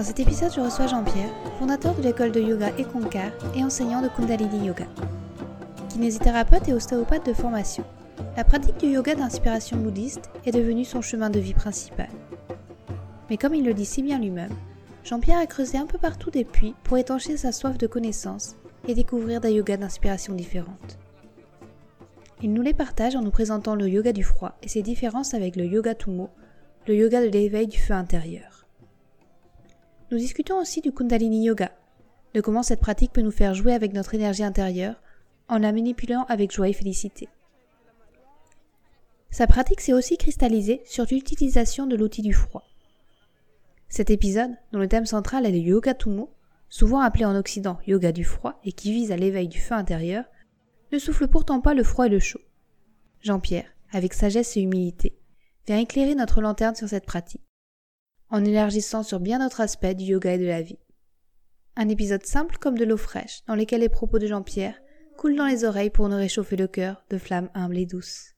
Dans 0.00 0.06
cet 0.06 0.20
épisode, 0.20 0.50
je 0.50 0.62
reçois 0.62 0.86
Jean-Pierre, 0.86 1.28
fondateur 1.58 1.94
de 1.94 2.00
l'école 2.00 2.32
de 2.32 2.40
yoga 2.40 2.70
Ekonkar 2.78 3.32
et 3.54 3.62
enseignant 3.62 4.00
de 4.00 4.08
Kundalini 4.08 4.68
Yoga. 4.68 4.86
Kinésithérapeute 5.90 6.66
et 6.70 6.72
ostéopathe 6.72 7.26
de 7.26 7.34
formation, 7.34 7.84
la 8.34 8.44
pratique 8.44 8.78
du 8.78 8.86
yoga 8.86 9.14
d'inspiration 9.14 9.76
bouddhiste 9.76 10.30
est 10.46 10.52
devenue 10.52 10.86
son 10.86 11.02
chemin 11.02 11.28
de 11.28 11.38
vie 11.38 11.52
principal. 11.52 12.08
Mais 13.28 13.36
comme 13.36 13.54
il 13.54 13.62
le 13.62 13.74
dit 13.74 13.84
si 13.84 14.02
bien 14.02 14.18
lui-même, 14.18 14.54
Jean-Pierre 15.04 15.40
a 15.40 15.44
creusé 15.44 15.76
un 15.76 15.84
peu 15.84 15.98
partout 15.98 16.30
des 16.30 16.46
puits 16.46 16.74
pour 16.82 16.96
étancher 16.96 17.36
sa 17.36 17.52
soif 17.52 17.76
de 17.76 17.86
connaissances 17.86 18.56
et 18.88 18.94
découvrir 18.94 19.42
des 19.42 19.52
yogas 19.52 19.76
d'inspiration 19.76 20.32
différentes. 20.32 20.98
Il 22.40 22.54
nous 22.54 22.62
les 22.62 22.72
partage 22.72 23.16
en 23.16 23.20
nous 23.20 23.30
présentant 23.30 23.74
le 23.74 23.86
yoga 23.86 24.14
du 24.14 24.24
froid 24.24 24.56
et 24.62 24.68
ses 24.68 24.80
différences 24.80 25.34
avec 25.34 25.56
le 25.56 25.66
yoga 25.66 25.94
Tumo, 25.94 26.30
le 26.88 26.96
yoga 26.96 27.20
de 27.20 27.28
l'éveil 27.28 27.66
du 27.66 27.78
feu 27.78 27.92
intérieur. 27.92 28.59
Nous 30.10 30.18
discutons 30.18 30.60
aussi 30.60 30.80
du 30.80 30.90
Kundalini 30.90 31.44
Yoga, 31.44 31.70
de 32.34 32.40
comment 32.40 32.64
cette 32.64 32.80
pratique 32.80 33.12
peut 33.12 33.20
nous 33.20 33.30
faire 33.30 33.54
jouer 33.54 33.72
avec 33.72 33.92
notre 33.92 34.14
énergie 34.14 34.42
intérieure 34.42 35.00
en 35.48 35.58
la 35.58 35.70
manipulant 35.70 36.24
avec 36.28 36.50
joie 36.50 36.68
et 36.68 36.72
félicité. 36.72 37.28
Sa 39.30 39.46
pratique 39.46 39.80
s'est 39.80 39.92
aussi 39.92 40.16
cristallisée 40.16 40.82
sur 40.84 41.04
l'utilisation 41.08 41.86
de 41.86 41.94
l'outil 41.94 42.22
du 42.22 42.32
froid. 42.32 42.64
Cet 43.88 44.10
épisode, 44.10 44.50
dont 44.72 44.80
le 44.80 44.88
thème 44.88 45.06
central 45.06 45.46
est 45.46 45.52
le 45.52 45.58
Yoga 45.58 45.94
Tumo, 45.94 46.32
souvent 46.68 47.00
appelé 47.00 47.24
en 47.24 47.36
Occident 47.36 47.78
yoga 47.86 48.10
du 48.10 48.24
froid 48.24 48.58
et 48.64 48.72
qui 48.72 48.92
vise 48.92 49.12
à 49.12 49.16
l'éveil 49.16 49.46
du 49.46 49.60
feu 49.60 49.74
intérieur, 49.74 50.24
ne 50.90 50.98
souffle 50.98 51.28
pourtant 51.28 51.60
pas 51.60 51.74
le 51.74 51.84
froid 51.84 52.06
et 52.06 52.10
le 52.10 52.18
chaud. 52.18 52.40
Jean-Pierre, 53.20 53.70
avec 53.92 54.14
sagesse 54.14 54.56
et 54.56 54.60
humilité, 54.60 55.16
vient 55.68 55.78
éclairer 55.78 56.16
notre 56.16 56.40
lanterne 56.40 56.74
sur 56.74 56.88
cette 56.88 57.06
pratique 57.06 57.42
en 58.30 58.44
élargissant 58.44 59.02
sur 59.02 59.20
bien 59.20 59.38
d'autres 59.38 59.60
aspects 59.60 59.94
du 59.94 60.04
yoga 60.04 60.34
et 60.34 60.38
de 60.38 60.46
la 60.46 60.62
vie. 60.62 60.78
Un 61.76 61.88
épisode 61.88 62.24
simple 62.24 62.56
comme 62.58 62.78
de 62.78 62.84
l'eau 62.84 62.96
fraîche, 62.96 63.42
dans 63.46 63.54
lequel 63.54 63.80
les 63.80 63.88
propos 63.88 64.18
de 64.18 64.26
Jean-Pierre 64.26 64.80
coulent 65.16 65.36
dans 65.36 65.46
les 65.46 65.64
oreilles 65.64 65.90
pour 65.90 66.08
nous 66.08 66.16
réchauffer 66.16 66.56
le 66.56 66.66
cœur 66.66 67.04
de 67.10 67.18
flammes 67.18 67.50
humbles 67.54 67.78
et 67.78 67.86
douces. 67.86 68.34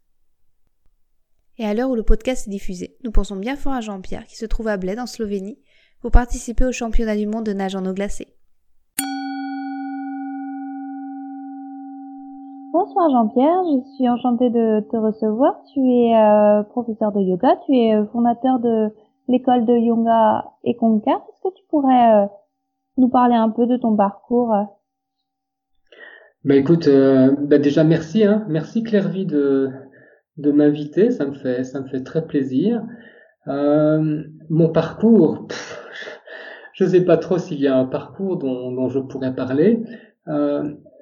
Et 1.59 1.67
à 1.67 1.75
l'heure 1.75 1.91
où 1.91 1.95
le 1.95 2.03
podcast 2.03 2.47
est 2.47 2.51
diffusé, 2.51 2.97
nous 3.05 3.13
pensons 3.13 3.37
bien 3.37 3.57
fort 3.57 3.75
à 3.75 3.81
Jean-Pierre 3.81 4.25
qui 4.25 4.37
se 4.37 4.47
trouve 4.47 4.69
à 4.69 4.77
Bled 4.77 4.99
en 4.99 5.07
Slovénie 5.07 5.59
pour 6.01 6.11
participer 6.11 6.65
au 6.65 6.73
championnat 6.73 7.17
du 7.17 7.27
monde 7.27 7.45
de 7.45 7.53
nage 7.53 7.77
en 7.77 7.85
eau 7.85 7.93
glacée. 7.93 8.29
Bonsoir 12.73 13.11
Jean-Pierre, 13.11 13.63
je 13.65 13.95
suis 13.97 14.09
enchantée 14.09 14.49
de 14.49 14.81
te 14.91 14.97
recevoir. 14.97 15.63
Tu 15.75 15.81
es 15.81 16.17
euh, 16.17 16.63
professeur 16.63 17.13
de 17.13 17.21
yoga, 17.21 17.55
tu 17.67 17.77
es 17.77 17.95
euh, 17.95 18.07
fondateur 18.07 18.59
de 18.61 18.91
l'école 19.29 19.65
de 19.65 19.77
yoga 19.77 20.45
et 20.65 20.77
Conquer. 20.77 21.11
Est-ce 21.11 21.49
que 21.49 21.55
tu 21.55 21.63
pourrais 21.69 22.23
euh, 22.23 22.27
nous 22.97 23.09
parler 23.09 23.35
un 23.35 23.51
peu 23.51 23.67
de 23.67 23.77
ton 23.77 23.97
parcours 23.97 24.55
Bah 26.45 26.57
écoute, 26.57 26.89
euh, 26.89 27.35
bah 27.39 27.59
déjà 27.59 27.85
merci, 27.85 28.25
hein, 28.25 28.45
merci 28.49 28.83
Clairvy 28.83 29.27
de 29.27 29.71
de 30.39 30.51
m'inviter, 30.51 31.11
ça 31.11 31.27
me 31.27 31.35
fait 31.35 31.63
ça 31.65 31.81
me 31.81 31.89
fait 31.89 32.03
très 32.03 32.27
plaisir. 32.27 32.83
Euh, 33.49 34.23
mon 34.49 34.69
parcours, 34.71 35.47
je 36.73 36.85
ne 36.85 36.89
sais 36.89 37.05
pas 37.05 37.17
trop 37.17 37.39
s'il 37.39 37.61
y 37.61 37.67
a 37.67 37.77
un 37.77 37.85
parcours 37.85 38.39
dont, 38.39 38.73
dont 38.73 38.89
je 38.89 38.99
pourrais 38.99 39.35
parler. 39.35 39.83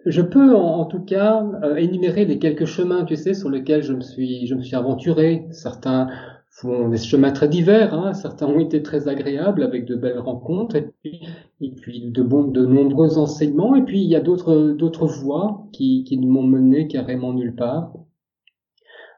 Je 0.06 0.22
peux 0.22 0.54
en, 0.54 0.86
tout 0.86 1.04
cas 1.04 1.44
énumérer 1.76 2.24
les 2.24 2.38
quelques 2.38 2.64
chemins, 2.64 3.04
tu 3.04 3.16
sais, 3.16 3.34
sur 3.34 3.50
lesquels 3.50 3.82
je 3.82 3.92
me 3.92 4.00
suis 4.00 4.46
je 4.46 4.54
me 4.54 4.62
suis 4.62 4.74
aventuré. 4.74 5.46
Certains 5.50 6.08
font 6.50 6.88
des 6.88 6.98
chemins 6.98 7.30
très 7.30 7.48
divers. 7.48 7.94
Hein. 7.94 8.12
Certains 8.12 8.46
ont 8.46 8.58
été 8.58 8.82
très 8.82 9.08
agréables 9.08 9.62
avec 9.62 9.86
de 9.86 9.94
belles 9.94 10.18
rencontres 10.18 10.76
et 10.76 10.90
puis, 11.02 11.20
et 11.60 11.70
puis 11.70 12.10
de, 12.10 12.22
bons, 12.22 12.44
de 12.44 12.66
nombreux 12.66 13.18
enseignements. 13.18 13.74
Et 13.76 13.82
puis 13.82 14.02
il 14.02 14.08
y 14.08 14.16
a 14.16 14.20
d'autres 14.20 14.72
d'autres 14.72 15.06
voies 15.06 15.66
qui, 15.72 16.04
qui 16.04 16.18
ne 16.18 16.26
m'ont 16.26 16.42
mené 16.42 16.88
carrément 16.88 17.32
nulle 17.32 17.54
part. 17.54 17.92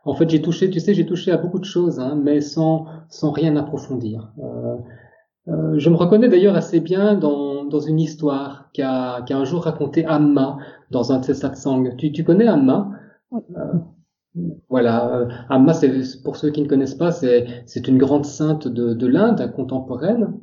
En 0.04 0.14
fait, 0.14 0.28
j'ai 0.28 0.42
touché, 0.42 0.68
tu 0.68 0.80
sais, 0.80 0.94
j'ai 0.94 1.06
touché 1.06 1.30
à 1.30 1.36
beaucoup 1.36 1.60
de 1.60 1.64
choses, 1.64 2.00
hein, 2.00 2.20
mais 2.20 2.40
sans 2.40 2.86
sans 3.08 3.30
rien 3.30 3.56
approfondir. 3.56 4.32
Euh, 4.38 4.76
euh, 5.48 5.78
je 5.78 5.90
me 5.90 5.96
reconnais 5.96 6.28
d'ailleurs 6.28 6.54
assez 6.54 6.80
bien 6.80 7.14
dans, 7.14 7.64
dans 7.64 7.80
une 7.80 7.98
histoire 7.98 8.70
qu'a 8.74 9.22
qu'a 9.26 9.36
un 9.36 9.44
jour 9.44 9.64
raconté 9.64 10.04
Amma 10.04 10.58
dans 10.90 11.12
un 11.12 11.20
de 11.20 11.24
ses 11.24 11.34
satsangs. 11.34 11.96
Tu, 11.96 12.12
tu 12.12 12.24
connais 12.24 12.46
Amma? 12.46 12.90
Euh, 13.32 13.38
voilà, 14.68 15.14
euh, 15.14 15.28
Amma, 15.50 15.72
pour 16.24 16.36
ceux 16.36 16.50
qui 16.50 16.62
ne 16.62 16.68
connaissent 16.68 16.94
pas, 16.94 17.12
c'est, 17.12 17.88
une 17.88 17.98
grande 17.98 18.24
sainte 18.24 18.66
de, 18.68 18.94
de 18.94 19.06
l'Inde 19.06 19.52
contemporaine. 19.54 20.34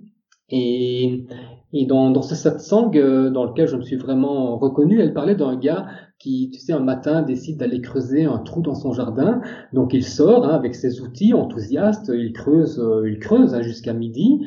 Et, 0.49 1.25
et 1.73 1.85
dans, 1.85 2.09
dans 2.09 2.21
ce 2.21 2.35
satsang 2.35 2.91
euh, 2.95 3.29
dans 3.29 3.45
lequel 3.45 3.67
je 3.67 3.75
me 3.75 3.81
suis 3.81 3.95
vraiment 3.95 4.57
reconnu, 4.57 4.99
elle 4.99 5.13
parlait 5.13 5.35
d'un 5.35 5.55
gars 5.55 5.87
qui, 6.19 6.49
tu 6.51 6.59
sais, 6.59 6.73
un 6.73 6.79
matin 6.79 7.21
décide 7.21 7.57
d'aller 7.57 7.81
creuser 7.81 8.25
un 8.25 8.39
trou 8.39 8.61
dans 8.61 8.75
son 8.75 8.93
jardin. 8.93 9.41
Donc 9.73 9.93
il 9.93 10.03
sort 10.03 10.45
hein, 10.45 10.55
avec 10.55 10.75
ses 10.75 11.01
outils, 11.01 11.33
enthousiaste, 11.33 12.11
il 12.13 12.33
creuse, 12.33 12.79
euh, 12.79 13.09
il 13.09 13.19
creuse 13.19 13.53
hein, 13.53 13.61
jusqu'à 13.61 13.93
midi, 13.93 14.45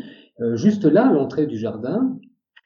juste 0.54 0.84
là, 0.86 1.08
à 1.08 1.12
l'entrée 1.12 1.46
du 1.46 1.56
jardin. 1.56 2.18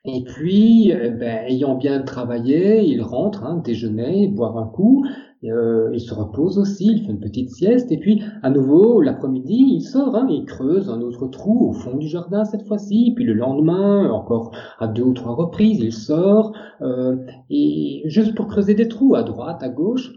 Et 0.06 0.22
puis, 0.24 0.90
eh 0.90 1.10
ben, 1.10 1.44
ayant 1.46 1.74
bien 1.74 2.00
travaillé, 2.00 2.82
il 2.84 3.02
rentre, 3.02 3.44
hein, 3.44 3.60
déjeuner, 3.62 4.28
boire 4.28 4.56
un 4.56 4.66
coup, 4.66 5.04
euh, 5.44 5.90
il 5.92 6.00
se 6.00 6.14
repose 6.14 6.58
aussi, 6.58 6.86
il 6.86 7.04
fait 7.04 7.12
une 7.12 7.20
petite 7.20 7.50
sieste, 7.50 7.92
et 7.92 7.98
puis 7.98 8.22
à 8.42 8.50
nouveau 8.50 9.00
l'après-midi, 9.00 9.76
il 9.76 9.80
sort, 9.82 10.16
hein, 10.16 10.26
il 10.30 10.44
creuse 10.44 10.90
un 10.90 11.00
autre 11.00 11.26
trou 11.28 11.68
au 11.68 11.72
fond 11.72 11.96
du 11.96 12.08
jardin 12.08 12.44
cette 12.44 12.66
fois-ci, 12.66 13.12
puis 13.14 13.24
le 13.24 13.34
lendemain, 13.34 14.10
encore 14.10 14.52
à 14.78 14.88
deux 14.88 15.02
ou 15.02 15.14
trois 15.14 15.34
reprises, 15.34 15.78
il 15.80 15.92
sort, 15.92 16.52
euh, 16.82 17.16
et 17.50 18.02
juste 18.06 18.34
pour 18.34 18.48
creuser 18.48 18.74
des 18.74 18.88
trous 18.88 19.14
à 19.14 19.22
droite, 19.22 19.62
à 19.62 19.68
gauche. 19.68 20.12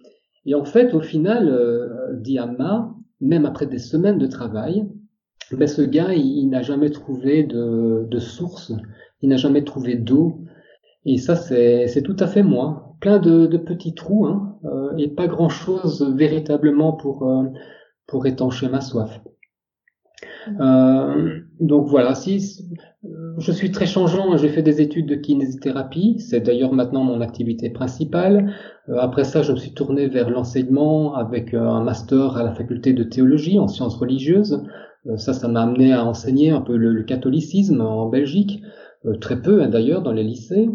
Et 0.45 0.55
en 0.55 0.65
fait, 0.65 0.93
au 0.93 1.01
final, 1.01 1.49
euh, 1.49 2.15
dit 2.19 2.39
Amma, 2.39 2.95
même 3.21 3.45
après 3.45 3.67
des 3.67 3.79
semaines 3.79 4.17
de 4.17 4.27
travail, 4.27 4.87
ben, 5.51 5.67
ce 5.67 5.81
gars, 5.81 6.13
il, 6.13 6.25
il 6.25 6.49
n'a 6.49 6.61
jamais 6.61 6.89
trouvé 6.89 7.43
de, 7.43 8.07
de 8.09 8.19
source 8.19 8.71
il 9.21 9.29
n'a 9.29 9.37
jamais 9.37 9.63
trouvé 9.63 9.95
d'eau. 9.95 10.41
Et 11.05 11.17
ça, 11.17 11.35
c'est 11.35 12.01
tout 12.03 12.15
à 12.19 12.27
fait 12.27 12.43
moi. 12.43 12.88
Plein 12.99 13.19
de, 13.19 13.45
de 13.47 13.57
petits 13.57 13.93
trous, 13.93 14.25
hein, 14.25 14.57
euh, 14.65 14.97
et 14.97 15.07
pas 15.07 15.27
grand-chose 15.27 16.13
véritablement 16.15 16.93
pour, 16.93 17.27
euh, 17.27 17.43
pour 18.07 18.25
étancher 18.25 18.67
ma 18.67 18.81
soif. 18.81 19.21
Euh, 20.59 21.39
donc 21.59 21.87
voilà, 21.87 22.13
si 22.15 22.65
je 23.37 23.51
suis 23.51 23.71
très 23.71 23.85
changeant, 23.85 24.35
j'ai 24.35 24.49
fait 24.49 24.63
des 24.63 24.81
études 24.81 25.07
de 25.07 25.15
kinésithérapie, 25.15 26.19
c'est 26.19 26.41
d'ailleurs 26.41 26.73
maintenant 26.73 27.03
mon 27.03 27.21
activité 27.21 27.69
principale. 27.69 28.53
Euh, 28.89 28.97
après 28.99 29.23
ça, 29.23 29.41
je 29.43 29.53
me 29.53 29.57
suis 29.57 29.73
tourné 29.73 30.07
vers 30.07 30.29
l'enseignement 30.29 31.15
avec 31.15 31.53
un 31.53 31.81
master 31.81 32.35
à 32.35 32.43
la 32.43 32.53
faculté 32.53 32.93
de 32.93 33.03
théologie 33.03 33.59
en 33.59 33.67
sciences 33.67 33.95
religieuses. 33.95 34.63
Euh, 35.07 35.17
ça, 35.17 35.33
ça 35.33 35.47
m'a 35.47 35.61
amené 35.61 35.93
à 35.93 36.03
enseigner 36.05 36.49
un 36.49 36.61
peu 36.61 36.75
le, 36.75 36.91
le 36.91 37.03
catholicisme 37.03 37.79
en 37.81 38.09
Belgique. 38.09 38.61
Euh, 39.05 39.15
très 39.15 39.41
peu 39.41 39.61
hein, 39.61 39.69
d'ailleurs 39.69 40.01
dans 40.01 40.11
les 40.11 40.23
lycées. 40.23 40.69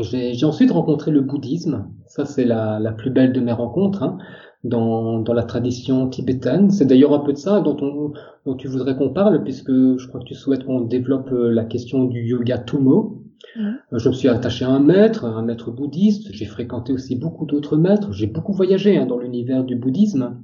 J'ai 0.00 0.44
ensuite 0.44 0.72
rencontré 0.72 1.12
le 1.12 1.20
bouddhisme, 1.20 1.86
ça 2.06 2.24
c'est 2.24 2.44
la, 2.44 2.80
la, 2.80 2.90
plus 2.90 3.10
belle 3.10 3.32
de 3.32 3.38
mes 3.38 3.52
rencontres, 3.52 4.02
hein, 4.02 4.18
dans, 4.64 5.20
dans, 5.20 5.32
la 5.32 5.44
tradition 5.44 6.08
tibétaine. 6.08 6.70
C'est 6.70 6.84
d'ailleurs 6.84 7.14
un 7.14 7.20
peu 7.20 7.32
de 7.32 7.38
ça 7.38 7.60
dont, 7.60 7.76
on, 7.80 8.12
dont 8.44 8.56
tu 8.56 8.66
voudrais 8.66 8.96
qu'on 8.96 9.10
parle, 9.10 9.44
puisque 9.44 9.70
je 9.70 10.08
crois 10.08 10.18
que 10.18 10.24
tu 10.26 10.34
souhaites 10.34 10.64
qu'on 10.64 10.80
développe 10.80 11.30
euh, 11.30 11.52
la 11.52 11.64
question 11.64 12.04
du 12.06 12.24
yoga 12.24 12.58
Tumo. 12.58 13.22
Mmh. 13.56 13.70
Je 13.92 14.08
me 14.08 14.14
suis 14.14 14.28
attaché 14.28 14.64
à 14.64 14.70
un 14.70 14.80
maître, 14.80 15.26
un 15.26 15.42
maître 15.42 15.70
bouddhiste, 15.70 16.32
j'ai 16.32 16.46
fréquenté 16.46 16.92
aussi 16.92 17.14
beaucoup 17.14 17.46
d'autres 17.46 17.76
maîtres, 17.76 18.12
j'ai 18.12 18.26
beaucoup 18.26 18.52
voyagé 18.52 18.98
hein, 18.98 19.06
dans 19.06 19.18
l'univers 19.18 19.62
du 19.62 19.76
bouddhisme. 19.76 20.40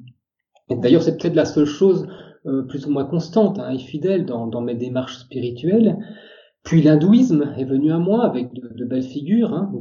Et 0.68 0.76
d'ailleurs 0.76 1.02
c'est 1.02 1.16
peut-être 1.16 1.34
la 1.34 1.44
seule 1.44 1.66
chose 1.66 2.06
euh, 2.46 2.62
plus 2.62 2.86
ou 2.86 2.90
moins 2.90 3.04
constante 3.04 3.58
hein, 3.58 3.70
et 3.70 3.78
fidèle 3.78 4.26
dans, 4.26 4.46
dans 4.46 4.60
mes 4.60 4.76
démarches 4.76 5.18
spirituelles, 5.18 5.98
puis 6.62 6.82
l'hindouisme 6.82 7.54
est 7.56 7.64
venu 7.64 7.90
à 7.90 7.98
moi 7.98 8.24
avec 8.24 8.52
de, 8.52 8.84
belles 8.84 9.02
figures, 9.02 9.54
hein, 9.54 9.72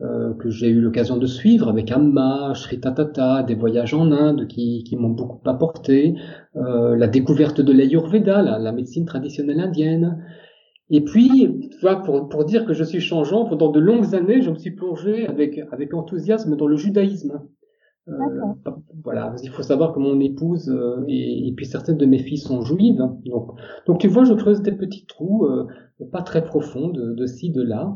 euh, 0.00 0.32
que 0.34 0.48
j'ai 0.48 0.68
eu 0.68 0.80
l'occasion 0.80 1.16
de 1.16 1.26
suivre 1.26 1.68
avec 1.68 1.90
Amma, 1.92 2.54
Sri 2.54 2.80
Tatata, 2.80 3.42
des 3.42 3.54
voyages 3.54 3.94
en 3.94 4.10
Inde 4.10 4.46
qui, 4.46 4.84
qui 4.84 4.96
m'ont 4.96 5.10
beaucoup 5.10 5.40
apporté, 5.48 6.14
euh, 6.56 6.96
la 6.96 7.08
découverte 7.08 7.60
de 7.60 7.72
l'Ayurveda, 7.72 8.42
la, 8.42 8.72
médecine 8.72 9.04
traditionnelle 9.04 9.60
indienne. 9.60 10.24
Et 10.90 11.02
puis, 11.04 11.68
tu 11.70 11.78
vois, 11.82 12.02
pour, 12.02 12.44
dire 12.46 12.64
que 12.64 12.72
je 12.72 12.84
suis 12.84 13.00
changeant, 13.00 13.44
pendant 13.44 13.70
de 13.70 13.80
longues 13.80 14.14
années, 14.14 14.40
je 14.40 14.50
me 14.50 14.56
suis 14.56 14.70
plongé 14.70 15.26
avec 15.26 15.92
enthousiasme 15.92 16.56
dans 16.56 16.66
le 16.66 16.76
judaïsme. 16.76 17.42
Euh, 18.08 18.70
voilà, 19.04 19.34
il 19.42 19.50
faut 19.50 19.62
savoir 19.62 19.92
que 19.92 19.98
mon 19.98 20.18
épouse 20.20 20.70
euh, 20.70 21.04
et, 21.08 21.52
puis 21.56 21.66
certaines 21.66 21.98
de 21.98 22.06
mes 22.06 22.18
filles 22.18 22.38
sont 22.38 22.62
juives. 22.62 22.96
Donc, 22.96 23.52
donc 23.86 24.00
tu 24.00 24.08
vois, 24.08 24.24
je 24.24 24.34
creuse 24.34 24.62
des 24.62 24.72
petits 24.72 25.06
trous, 25.06 25.46
euh, 25.46 25.66
pas 26.10 26.22
très 26.22 26.44
profonds, 26.44 26.88
de, 26.88 27.12
de 27.14 27.26
ci, 27.26 27.50
de 27.50 27.62
là. 27.62 27.94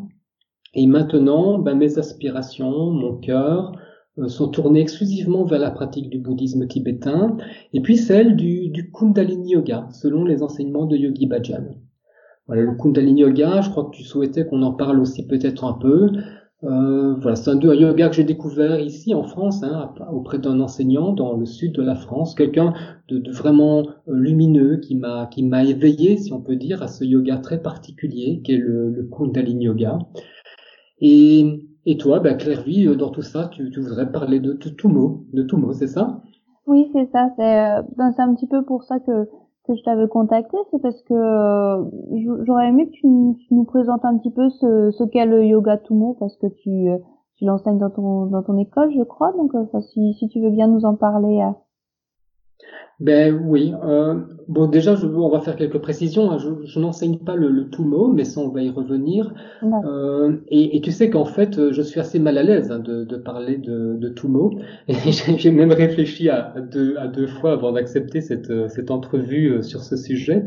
Et 0.75 0.87
maintenant, 0.87 1.59
ben, 1.59 1.77
mes 1.77 1.99
aspirations, 1.99 2.91
mon 2.91 3.17
cœur, 3.17 3.73
euh, 4.19 4.29
sont 4.29 4.49
tournées 4.49 4.81
exclusivement 4.81 5.45
vers 5.45 5.59
la 5.59 5.71
pratique 5.71 6.11
du 6.11 6.19
bouddhisme 6.19 6.67
tibétain, 6.67 7.37
et 7.73 7.81
puis 7.81 7.97
celle 7.97 8.37
du, 8.37 8.69
du 8.69 8.91
Kundalini 8.91 9.53
Yoga, 9.53 9.89
selon 9.91 10.25
les 10.25 10.43
enseignements 10.43 10.85
de 10.85 10.97
Yogi 10.97 11.27
Bhajan. 11.27 11.65
Voilà, 12.47 12.63
le 12.63 12.75
Kundalini 12.75 13.23
Yoga, 13.23 13.63
je 13.63 13.71
crois 13.71 13.85
que 13.85 13.97
tu 13.97 14.03
souhaitais 14.03 14.47
qu'on 14.47 14.63
en 14.63 14.75
parle 14.75 15.01
aussi 15.01 15.27
peut-être 15.27 15.65
un 15.65 15.73
peu. 15.75 16.11
Euh, 16.65 17.15
voilà, 17.15 17.35
c'est 17.35 17.51
un, 17.51 17.59
un, 17.59 17.75
yoga 17.75 18.09
que 18.09 18.15
j'ai 18.15 18.25
découvert 18.25 18.79
ici 18.79 19.15
en 19.15 19.25
France, 19.25 19.65
hein, 19.65 19.93
auprès 20.13 20.39
d'un 20.39 20.61
enseignant 20.61 21.13
dans 21.13 21.37
le 21.37 21.45
sud 21.45 21.73
de 21.75 21.83
la 21.83 21.97
France, 21.97 22.37
quelqu'un 22.37 22.73
de, 23.09 23.19
de, 23.19 23.33
vraiment 23.33 23.81
euh, 23.81 23.85
lumineux 24.15 24.77
qui 24.77 24.95
m'a 24.95 25.27
qui 25.27 25.43
m'a 25.43 25.65
éveillé, 25.65 26.17
si 26.17 26.33
on 26.33 26.41
peut 26.41 26.55
dire, 26.55 26.81
à 26.83 26.87
ce 26.89 27.05
yoga 27.05 27.39
très 27.39 27.61
particulier 27.61 28.43
qui 28.45 28.53
est 28.53 28.59
le, 28.59 28.91
le 28.91 29.03
Kundalini 29.05 29.65
Yoga. 29.65 29.99
Et, 31.01 31.67
et 31.85 31.97
toi, 31.97 32.21
bah, 32.21 32.35
Claire-Vie, 32.35 32.87
euh, 32.87 32.95
dans 32.95 33.11
tout 33.11 33.23
ça, 33.23 33.49
tu, 33.49 33.71
tu 33.71 33.81
voudrais 33.81 34.11
parler 34.13 34.39
de, 34.39 34.53
tout 34.53 34.89
mot, 34.89 35.27
de 35.33 35.43
tout 35.43 35.57
mot, 35.57 35.73
c'est 35.73 35.89
ça? 35.89 36.23
Oui, 36.67 36.89
c'est 36.93 37.11
ça. 37.11 37.31
C'est 37.37 37.59
euh, 37.59 37.83
ben, 37.97 38.13
c'est 38.13 38.23
un 38.23 38.35
petit 38.35 38.47
peu 38.47 38.65
pour 38.65 38.85
ça 38.85 39.01
que 39.01 39.29
que 39.73 39.79
je 39.79 39.85
t'avais 39.85 40.09
contacté, 40.09 40.57
c'est 40.71 40.81
parce 40.81 41.01
que 41.03 41.15
euh, 41.15 41.85
j'aurais 42.45 42.69
aimé 42.69 42.87
que 42.87 42.93
tu, 42.93 43.07
nous 43.07 43.65
présentes 43.65 44.05
un 44.05 44.19
petit 44.19 44.31
peu 44.31 44.49
ce, 44.51 44.91
ce 44.91 45.05
qu'est 45.05 45.27
le 45.27 45.45
yoga 45.45 45.79
Tumo, 45.79 46.17
parce 46.19 46.37
que 46.37 46.47
tu 46.47 46.91
euh, 46.91 46.99
tu 47.37 47.45
l'enseignes 47.45 47.79
dans 47.79 47.91
ton 47.91 48.27
dans 48.27 48.43
ton 48.43 48.59
école, 48.59 48.93
je 48.97 49.03
crois. 49.03 49.33
Donc, 49.33 49.55
euh, 49.55 49.81
si 49.81 50.15
si 50.15 50.29
tu 50.29 50.41
veux 50.41 50.51
bien 50.51 50.69
nous 50.69 50.85
en 50.85 50.95
parler. 50.95 51.41
Euh, 51.41 51.51
ben 53.03 53.35
oui. 53.45 53.73
Euh, 53.85 54.15
bon, 54.47 54.69
déjà, 54.69 54.95
je, 54.95 55.07
on 55.07 55.29
va 55.29 55.41
faire 55.41 55.57
quelques 55.57 55.81
précisions. 55.81 56.31
Hein. 56.31 56.39
Je, 56.39 56.65
je 56.65 56.79
n'enseigne 56.79 57.19
pas 57.19 57.35
le, 57.35 57.51
le 57.51 57.69
Tumo, 57.69 58.13
mais 58.13 58.23
ça, 58.23 58.41
on 58.41 58.49
va 58.49 58.63
y 58.63 58.71
revenir. 58.71 59.35
Euh, 59.65 60.37
et, 60.49 60.77
et, 60.77 60.81
tu 60.81 60.93
sais 60.93 61.11
qu'en 61.11 61.25
fait, 61.25 61.73
je 61.73 61.83
suis 61.83 61.99
assez 61.99 62.21
mal 62.21 62.39
à 62.39 62.45
l'aise 62.45 62.71
hein, 62.71 62.79
de, 62.79 63.05
de, 63.05 63.17
parler 63.17 63.57
de, 63.57 63.97
de 63.99 64.09
Tumo. 64.09 64.53
Et 64.89 64.95
j'ai 65.13 65.51
même 65.51 65.73
réfléchi 65.73 66.29
à 66.29 66.55
deux, 66.61 66.97
à 66.97 67.09
deux 67.09 67.27
fois 67.27 67.55
avant 67.55 67.73
d'accepter 67.73 68.21
cette, 68.21 68.69
cette 68.69 68.91
entrevue 68.93 69.49
euh, 69.49 69.63
sur 69.63 69.83
ce 69.83 69.97
sujet. 69.97 70.45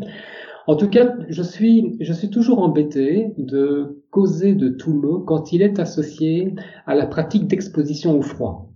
En 0.68 0.76
tout 0.78 0.90
cas, 0.90 1.14
je 1.28 1.44
suis, 1.44 1.98
je 2.00 2.14
suis 2.14 2.30
toujours 2.30 2.60
embêté 2.60 3.34
de 3.38 4.02
causer 4.12 4.56
de 4.56 4.70
Tumo 4.70 5.20
quand 5.20 5.52
il 5.52 5.62
est 5.62 5.80
associé 5.80 6.56
à 6.88 6.96
la 6.96 7.06
pratique 7.06 7.48
d'exposition 7.48 8.18
au 8.18 8.22
froid. 8.22 8.72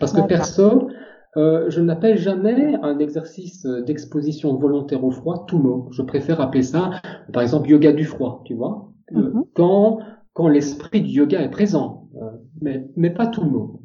Parce 0.00 0.12
que 0.12 0.26
perso, 0.26 0.88
euh, 1.36 1.70
je 1.70 1.80
n'appelle 1.80 2.18
jamais 2.18 2.76
un 2.82 2.98
exercice 2.98 3.66
d'exposition 3.86 4.56
volontaire 4.56 5.04
au 5.04 5.10
froid 5.10 5.44
tout 5.48 5.58
mot. 5.58 5.88
Je 5.92 6.02
préfère 6.02 6.40
appeler 6.40 6.62
ça, 6.62 6.90
par 7.32 7.42
exemple, 7.42 7.68
yoga 7.68 7.92
du 7.92 8.04
froid, 8.04 8.42
tu 8.44 8.54
vois, 8.54 8.92
mm 9.12 9.20
-hmm. 9.20 9.42
quand 9.54 9.98
quand 10.32 10.48
l'esprit 10.48 11.00
du 11.00 11.12
yoga 11.20 11.40
est 11.40 11.50
présent, 11.50 12.08
euh, 12.20 12.30
mais 12.60 12.76
mais 12.96 13.10
pas 13.10 13.26
tout 13.26 13.44
mot. 13.44 13.80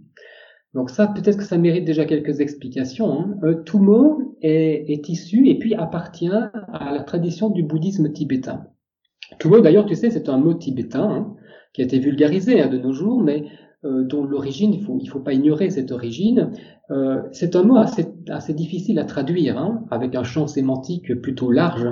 Donc 0.73 0.89
ça, 0.89 1.07
peut-être 1.07 1.37
que 1.37 1.43
ça 1.43 1.57
mérite 1.57 1.85
déjà 1.85 2.05
quelques 2.05 2.39
explications. 2.39 3.11
Hein. 3.11 3.37
Euh, 3.43 3.55
tout 3.63 3.79
mot 3.79 4.35
est, 4.41 4.85
est 4.93 5.09
issu 5.09 5.47
et 5.47 5.57
puis 5.59 5.75
appartient 5.75 6.29
à 6.73 6.93
la 6.93 7.03
tradition 7.03 7.49
du 7.49 7.63
bouddhisme 7.63 8.11
tibétain. 8.11 8.67
Tout 9.39 9.49
mot, 9.49 9.59
d'ailleurs, 9.59 9.85
tu 9.85 9.95
sais, 9.95 10.09
c'est 10.09 10.29
un 10.29 10.37
mot 10.37 10.53
tibétain 10.53 11.09
hein, 11.09 11.35
qui 11.73 11.81
a 11.81 11.85
été 11.85 11.99
vulgarisé 11.99 12.61
hein, 12.61 12.67
de 12.67 12.77
nos 12.77 12.93
jours, 12.93 13.21
mais 13.21 13.43
euh, 13.43 13.47
dont 13.83 14.23
l'origine, 14.23 14.73
il 14.73 14.83
faut, 14.83 14.97
il 15.01 15.07
faut 15.07 15.19
pas 15.19 15.33
ignorer 15.33 15.69
cette 15.71 15.91
origine. 15.91 16.51
Euh, 16.91 17.21
c'est 17.31 17.55
un 17.55 17.63
mot 17.63 17.77
assez, 17.77 18.07
assez 18.29 18.53
difficile 18.53 18.99
à 18.99 19.05
traduire, 19.05 19.57
hein, 19.57 19.85
avec 19.89 20.13
un 20.15 20.23
champ 20.23 20.47
sémantique 20.47 21.19
plutôt 21.21 21.51
large. 21.51 21.87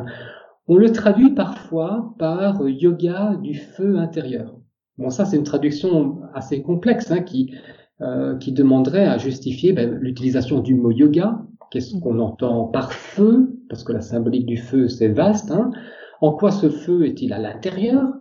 On 0.67 0.75
le 0.75 0.91
traduit 0.91 1.31
parfois 1.31 2.13
par 2.19 2.67
yoga 2.67 3.35
du 3.41 3.55
feu 3.55 3.97
intérieur. 3.97 4.59
Bon, 4.97 5.09
ça 5.09 5.23
c'est 5.25 5.37
une 5.37 5.43
traduction 5.43 6.19
assez 6.33 6.61
complexe 6.61 7.09
hein, 7.11 7.21
qui, 7.21 7.53
euh, 8.01 8.37
qui 8.37 8.51
demanderait 8.51 9.05
à 9.05 9.17
justifier 9.17 9.71
ben, 9.71 9.97
l'utilisation 10.01 10.59
du 10.59 10.75
mot 10.75 10.91
yoga. 10.91 11.41
Qu'est-ce 11.71 11.97
qu'on 11.99 12.19
entend 12.19 12.65
par 12.65 12.91
feu 12.91 13.57
Parce 13.69 13.83
que 13.83 13.93
la 13.93 14.01
symbolique 14.01 14.45
du 14.45 14.57
feu 14.57 14.89
c'est 14.89 15.07
vaste. 15.07 15.51
Hein. 15.51 15.71
En 16.19 16.33
quoi 16.33 16.51
ce 16.51 16.69
feu 16.69 17.05
est-il 17.05 17.31
à 17.31 17.39
l'intérieur? 17.39 18.13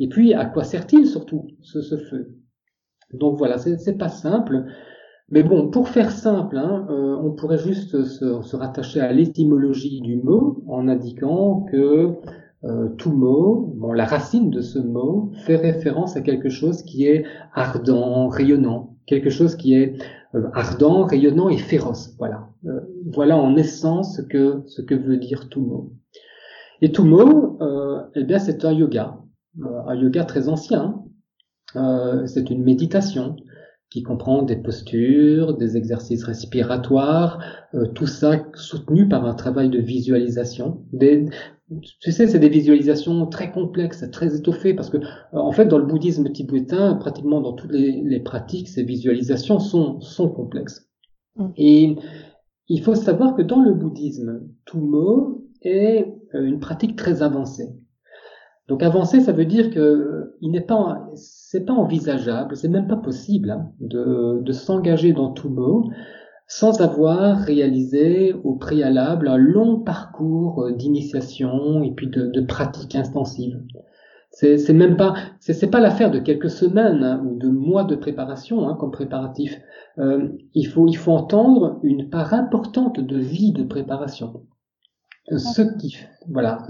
Et 0.00 0.08
puis 0.08 0.34
à 0.34 0.46
quoi 0.46 0.64
sert-il 0.64 1.06
surtout 1.06 1.46
ce, 1.62 1.80
ce 1.80 1.96
feu? 1.96 2.39
Donc 3.12 3.36
voilà, 3.36 3.58
c'est 3.58 3.98
pas 3.98 4.08
simple. 4.08 4.64
Mais 5.30 5.44
bon, 5.44 5.70
pour 5.70 5.88
faire 5.88 6.10
simple, 6.10 6.56
hein, 6.58 6.86
euh, 6.90 7.16
on 7.22 7.30
pourrait 7.30 7.58
juste 7.58 8.02
se, 8.02 8.56
rattacher 8.56 9.00
à 9.00 9.12
l'étymologie 9.12 10.00
du 10.00 10.16
mot 10.16 10.64
en 10.66 10.88
indiquant 10.88 11.66
que 11.70 12.16
euh, 12.64 12.88
tout 12.98 13.12
mot, 13.12 13.72
bon, 13.76 13.92
la 13.92 14.04
racine 14.04 14.50
de 14.50 14.60
ce 14.60 14.78
mot 14.78 15.30
fait 15.46 15.56
référence 15.56 16.16
à 16.16 16.20
quelque 16.20 16.50
chose 16.50 16.82
qui 16.82 17.06
est 17.06 17.24
ardent, 17.54 18.28
rayonnant, 18.28 18.96
quelque 19.06 19.30
chose 19.30 19.56
qui 19.56 19.74
est 19.74 19.94
euh, 20.34 20.48
ardent, 20.52 21.04
rayonnant 21.04 21.48
et 21.48 21.56
féroce. 21.56 22.14
Voilà, 22.18 22.48
euh, 22.66 22.80
voilà 23.06 23.38
en 23.38 23.56
essence 23.56 24.16
ce 24.16 24.22
que 24.22 24.62
ce 24.66 24.82
que 24.82 24.94
veut 24.94 25.16
dire 25.16 25.48
tout 25.48 25.62
mot. 25.62 25.92
Et 26.82 26.92
tout 26.92 27.04
mot, 27.04 27.58
eh 28.14 28.24
bien, 28.24 28.38
c'est 28.38 28.64
un 28.64 28.72
yoga, 28.72 29.18
un 29.62 29.94
yoga 29.94 30.24
très 30.24 30.48
ancien, 30.48 30.99
euh, 31.76 32.26
c'est 32.26 32.50
une 32.50 32.62
méditation 32.62 33.36
qui 33.90 34.02
comprend 34.02 34.42
des 34.42 34.56
postures, 34.56 35.56
des 35.56 35.76
exercices 35.76 36.22
respiratoires, 36.22 37.42
euh, 37.74 37.86
tout 37.86 38.06
ça 38.06 38.46
soutenu 38.54 39.08
par 39.08 39.26
un 39.26 39.34
travail 39.34 39.68
de 39.68 39.80
visualisation. 39.80 40.84
Des, 40.92 41.26
tu 42.00 42.12
sais, 42.12 42.28
c'est 42.28 42.38
des 42.38 42.48
visualisations 42.48 43.26
très 43.26 43.50
complexes, 43.50 44.08
très 44.12 44.36
étoffées, 44.36 44.74
parce 44.74 44.90
que 44.90 44.98
euh, 44.98 45.02
en 45.32 45.50
fait, 45.50 45.66
dans 45.66 45.78
le 45.78 45.86
bouddhisme 45.86 46.30
tibétain, 46.30 46.94
pratiquement 46.94 47.40
dans 47.40 47.54
toutes 47.54 47.72
les, 47.72 48.00
les 48.02 48.20
pratiques, 48.20 48.68
ces 48.68 48.84
visualisations 48.84 49.58
sont, 49.58 50.00
sont 50.00 50.28
complexes. 50.28 50.88
Mm. 51.36 51.46
Et 51.56 51.96
il 52.68 52.82
faut 52.82 52.94
savoir 52.94 53.34
que 53.34 53.42
dans 53.42 53.60
le 53.60 53.74
bouddhisme, 53.74 54.42
tout 54.66 54.80
mot 54.80 55.48
est 55.62 56.06
une 56.32 56.60
pratique 56.60 56.94
très 56.94 57.22
avancée. 57.22 57.68
Donc 58.70 58.84
avancer, 58.84 59.20
ça 59.20 59.32
veut 59.32 59.46
dire 59.46 59.70
que 59.70 60.36
il 60.40 60.52
n'est 60.52 60.60
pas, 60.60 61.10
c'est 61.16 61.66
pas 61.66 61.72
envisageable, 61.72 62.54
c'est 62.54 62.68
même 62.68 62.86
pas 62.86 62.96
possible 62.96 63.50
hein, 63.50 63.72
de, 63.80 64.40
de 64.42 64.52
s'engager 64.52 65.12
dans 65.12 65.32
tout 65.32 65.48
mot 65.50 65.90
sans 66.46 66.80
avoir 66.80 67.38
réalisé 67.38 68.32
au 68.44 68.54
préalable 68.54 69.26
un 69.26 69.36
long 69.36 69.80
parcours 69.80 70.70
d'initiation 70.72 71.82
et 71.82 71.92
puis 71.92 72.06
de, 72.08 72.28
de 72.28 72.40
pratique 72.40 72.94
intensive. 72.94 73.60
C'est, 74.30 74.72
même 74.72 74.96
pas, 74.96 75.14
c'est 75.40 75.70
pas 75.70 75.80
l'affaire 75.80 76.12
de 76.12 76.20
quelques 76.20 76.50
semaines 76.50 77.02
hein, 77.02 77.24
ou 77.26 77.36
de 77.38 77.48
mois 77.48 77.82
de 77.82 77.96
préparation 77.96 78.68
hein, 78.68 78.76
comme 78.78 78.92
préparatif. 78.92 79.60
Euh, 79.98 80.28
il 80.54 80.66
faut, 80.68 80.86
il 80.86 80.96
faut 80.96 81.10
entendre 81.10 81.80
une 81.82 82.08
part 82.08 82.34
importante 82.34 83.00
de 83.00 83.18
vie 83.18 83.52
de 83.52 83.64
préparation. 83.64 84.44
Ce 85.36 85.62
qui, 85.78 85.96
voilà, 86.28 86.66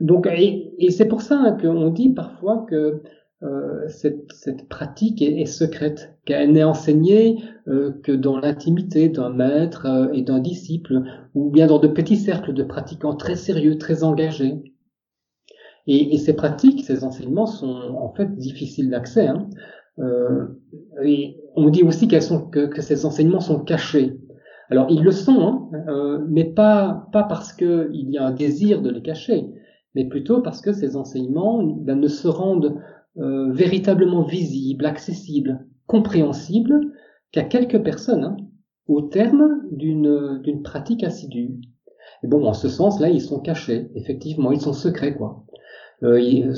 donc, 0.00 0.26
et, 0.26 0.74
et 0.78 0.90
c'est 0.90 1.06
pour 1.06 1.22
ça 1.22 1.56
qu'on 1.60 1.90
dit 1.90 2.10
parfois 2.10 2.66
que 2.68 3.02
euh, 3.42 3.88
cette, 3.88 4.32
cette, 4.32 4.68
pratique 4.68 5.22
est, 5.22 5.40
est 5.40 5.46
secrète, 5.46 6.16
qu'elle 6.24 6.52
n'est 6.52 6.64
enseignée 6.64 7.42
euh, 7.68 7.92
que 8.02 8.12
dans 8.12 8.38
l'intimité 8.38 9.08
d'un 9.08 9.30
maître 9.30 9.86
euh, 9.86 10.12
et 10.12 10.22
d'un 10.22 10.40
disciple, 10.40 11.02
ou 11.34 11.50
bien 11.50 11.68
dans 11.68 11.78
de 11.78 11.88
petits 11.88 12.16
cercles 12.16 12.52
de 12.52 12.64
pratiquants 12.64 13.14
très 13.14 13.36
sérieux, 13.36 13.78
très 13.78 14.02
engagés. 14.02 14.60
Et, 15.86 16.14
et 16.14 16.18
ces 16.18 16.34
pratiques, 16.34 16.84
ces 16.84 17.04
enseignements 17.04 17.46
sont 17.46 17.96
en 17.96 18.12
fait 18.12 18.36
difficiles 18.36 18.90
d'accès. 18.90 19.28
Hein. 19.28 19.48
Euh, 20.00 20.46
et 21.02 21.40
on 21.56 21.70
dit 21.70 21.82
aussi 21.82 22.08
qu'elles 22.08 22.22
sont 22.22 22.46
que, 22.46 22.66
que, 22.66 22.82
ces 22.82 23.04
enseignements 23.04 23.40
sont 23.40 23.60
cachés. 23.60 24.18
Alors 24.70 24.86
ils 24.90 25.02
le 25.02 25.10
sont, 25.10 25.40
hein, 25.40 25.70
euh, 25.88 26.24
mais 26.28 26.44
pas 26.44 27.08
pas 27.12 27.24
parce 27.24 27.52
qu'il 27.52 28.10
y 28.10 28.18
a 28.18 28.26
un 28.26 28.30
désir 28.32 28.82
de 28.82 28.90
les 28.90 29.02
cacher, 29.02 29.46
mais 29.94 30.04
plutôt 30.06 30.42
parce 30.42 30.60
que 30.60 30.72
ces 30.72 30.96
enseignements 30.96 31.62
ben, 31.62 31.98
ne 31.98 32.08
se 32.08 32.28
rendent 32.28 32.80
euh, 33.18 33.52
véritablement 33.52 34.22
visibles, 34.22 34.86
accessibles, 34.86 35.66
compréhensibles 35.86 36.80
qu'à 37.32 37.44
quelques 37.44 37.82
personnes, 37.82 38.24
hein, 38.24 38.36
au 38.86 39.02
terme 39.02 39.60
d'une 39.70 40.62
pratique 40.62 41.04
assidue. 41.04 41.60
Et 42.22 42.26
bon, 42.26 42.46
en 42.46 42.54
ce 42.54 42.68
sens-là, 42.68 43.10
ils 43.10 43.20
sont 43.20 43.40
cachés, 43.40 43.90
effectivement, 43.94 44.52
ils 44.52 44.60
sont 44.60 44.72
secrets, 44.72 45.14
quoi. 45.14 45.44
Euh, 46.02 46.54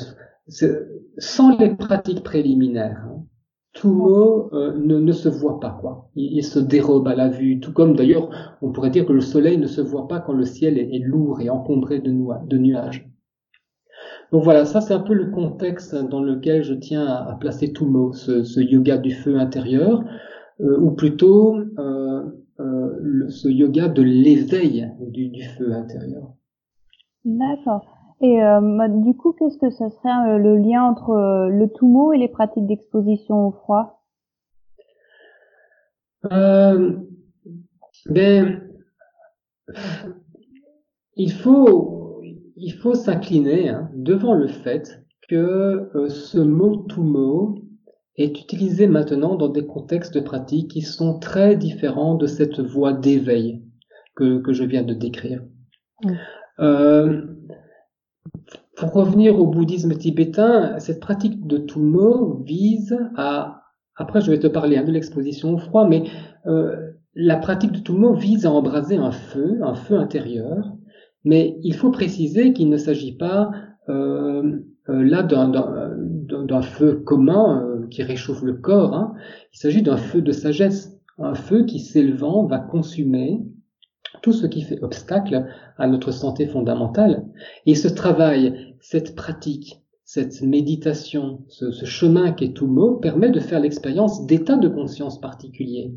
sans 1.19 1.59
les 1.59 1.75
pratiques 1.75 2.23
préliminaires, 2.23 3.05
hein, 3.07 3.25
tout 3.73 3.93
mot 3.93 4.51
euh, 4.53 4.77
ne, 4.77 4.99
ne, 4.99 5.13
se 5.13 5.29
voit 5.29 5.61
pas, 5.61 5.79
quoi. 5.81 6.11
Il, 6.17 6.43
se 6.43 6.59
dérobe 6.59 7.07
à 7.09 7.15
la 7.15 7.29
vue, 7.29 7.61
tout 7.61 7.73
comme 7.73 7.95
d'ailleurs 7.95 8.31
on 8.63 8.73
pourrait 8.73 8.91
dire 8.91 9.07
que 9.07 9.13
le 9.13 9.21
soleil 9.21 9.59
ne 9.59 9.67
se 9.67 9.81
voit 9.81 10.09
pas 10.09 10.21
quand 10.21 10.33
le 10.33 10.45
ciel 10.45 10.77
est, 10.79 10.99
lourd 10.99 11.41
et 11.41 11.51
encombré 11.51 12.01
de, 12.01 12.59
nuages. 12.59 13.09
Donc 14.33 14.45
voilà, 14.45 14.65
ça 14.65 14.81
c'est 14.81 14.95
un 14.95 15.01
peu 15.01 15.15
le 15.15 15.31
contexte 15.31 15.95
dans 15.95 16.23
lequel 16.23 16.63
je 16.63 16.75
tiens 16.75 17.07
à, 17.07 17.35
placer 17.35 17.73
tout 17.73 17.87
mot, 17.87 18.13
ce, 18.13 18.45
ce, 18.45 18.61
yoga 18.61 18.97
du 18.97 19.13
feu 19.13 19.39
intérieur, 19.39 20.05
euh, 20.61 20.79
ou 20.79 20.93
plutôt 20.93 21.57
euh, 21.79 22.23
euh, 22.61 23.29
ce 23.29 23.49
yoga 23.49 23.89
de 23.89 24.03
l'éveil 24.03 24.93
du, 25.01 25.29
du, 25.29 25.43
feu 25.43 25.73
intérieur. 25.73 26.35
D'accord. 27.25 27.87
Et 28.21 28.43
euh, 28.43 28.61
bah, 28.61 28.89
du 28.89 29.15
coup, 29.15 29.33
qu'est-ce 29.33 29.57
que 29.57 29.71
ce 29.71 29.89
serait 29.89 30.29
euh, 30.29 30.39
le 30.39 30.59
lien 30.59 30.85
entre 30.85 31.49
le 31.51 31.73
Tumo 31.73 32.13
et 32.13 32.19
les 32.19 32.29
pratiques 32.29 32.67
d'exposition 32.67 33.49
au 33.49 33.53
froid? 33.53 34.05
Ben, 38.07 38.61
il 41.17 41.33
faut 41.33 42.00
il 42.61 42.73
faut 42.75 42.95
s'incliner 42.95 43.71
hein, 43.71 43.91
devant 43.95 44.35
le 44.35 44.49
fait 44.49 45.03
que 45.29 45.91
ce 46.09 46.39
mot 46.39 46.85
Tumo 46.89 47.63
est 48.17 48.39
utilisé 48.41 48.87
maintenant 48.87 49.37
dans 49.37 49.49
des 49.49 49.67
contextes 49.67 50.15
de 50.15 50.21
pratique 50.21 50.73
qui 50.73 50.83
sont 50.83 51.19
très 51.19 51.57
différents 51.57 52.17
de 52.17 52.27
cette 52.27 52.61
voie 52.61 52.93
d'éveil 52.93 53.63
que, 54.15 54.41
que 54.41 54.53
je 54.53 54.65
viens 54.65 54.83
de 54.83 54.93
décrire. 54.93 55.43
Euh, 56.59 57.23
pour 58.77 58.93
revenir 58.93 59.39
au 59.39 59.47
bouddhisme 59.47 59.95
tibétain, 59.95 60.79
cette 60.79 61.01
pratique 61.01 61.47
de 61.47 61.59
Tumo 61.59 62.43
vise 62.45 62.97
à, 63.17 63.63
après 63.97 64.21
je 64.21 64.31
vais 64.31 64.39
te 64.39 64.47
parler 64.47 64.77
hein, 64.77 64.85
de 64.85 64.93
l'exposition 64.93 65.55
au 65.55 65.59
froid, 65.59 65.89
mais 65.89 66.05
euh, 66.47 66.93
la 67.15 67.37
pratique 67.37 67.73
de 67.73 67.81
Tumo 67.81 68.15
vise 68.15 68.45
à 68.45 68.51
embraser 68.51 68.97
un 68.97 69.13
feu, 69.13 69.61
un 69.63 69.75
feu 69.75 69.97
intérieur, 69.97 70.75
mais 71.25 71.59
il 71.63 71.75
faut 71.75 71.91
préciser 71.91 72.53
qu'il 72.53 72.69
ne 72.69 72.77
s'agit 72.77 73.17
pas 73.17 73.51
euh, 73.89 74.59
euh 74.89 75.03
là 75.05 75.23
d'un 75.23 76.63
feu 76.63 77.03
commun 77.05 77.63
euh, 77.63 77.87
qui 77.89 78.03
réchauffe 78.03 78.43
le 78.43 78.55
corps, 78.55 78.95
hein. 78.95 79.15
il 79.53 79.59
s'agit 79.59 79.83
d'un 79.83 79.97
feu 79.97 80.23
de 80.23 80.33
sagesse, 80.33 80.99
un 81.19 81.35
feu 81.35 81.65
qui 81.65 81.81
s'élevant 81.81 82.47
va 82.47 82.59
consumer 82.59 83.41
tout 84.23 84.33
ce 84.33 84.47
qui 84.47 84.63
fait 84.63 84.83
obstacle 84.83 85.47
à 85.79 85.87
notre 85.87 86.11
santé 86.11 86.47
fondamentale. 86.47 87.25
Et 87.67 87.75
ce 87.75 87.89
travail, 87.89 88.75
cette 88.81 89.15
pratique, 89.15 89.81
cette 90.05 90.43
méditation, 90.43 91.45
ce, 91.49 91.85
chemin 91.85 92.33
qu'est 92.33 92.53
tout 92.53 92.67
mot, 92.67 92.97
permet 92.97 93.31
de 93.31 93.41
faire 93.41 93.61
l'expérience 93.61 94.27
d'états 94.27 94.57
de 94.57 94.69
conscience 94.69 95.21
particuliers, 95.21 95.95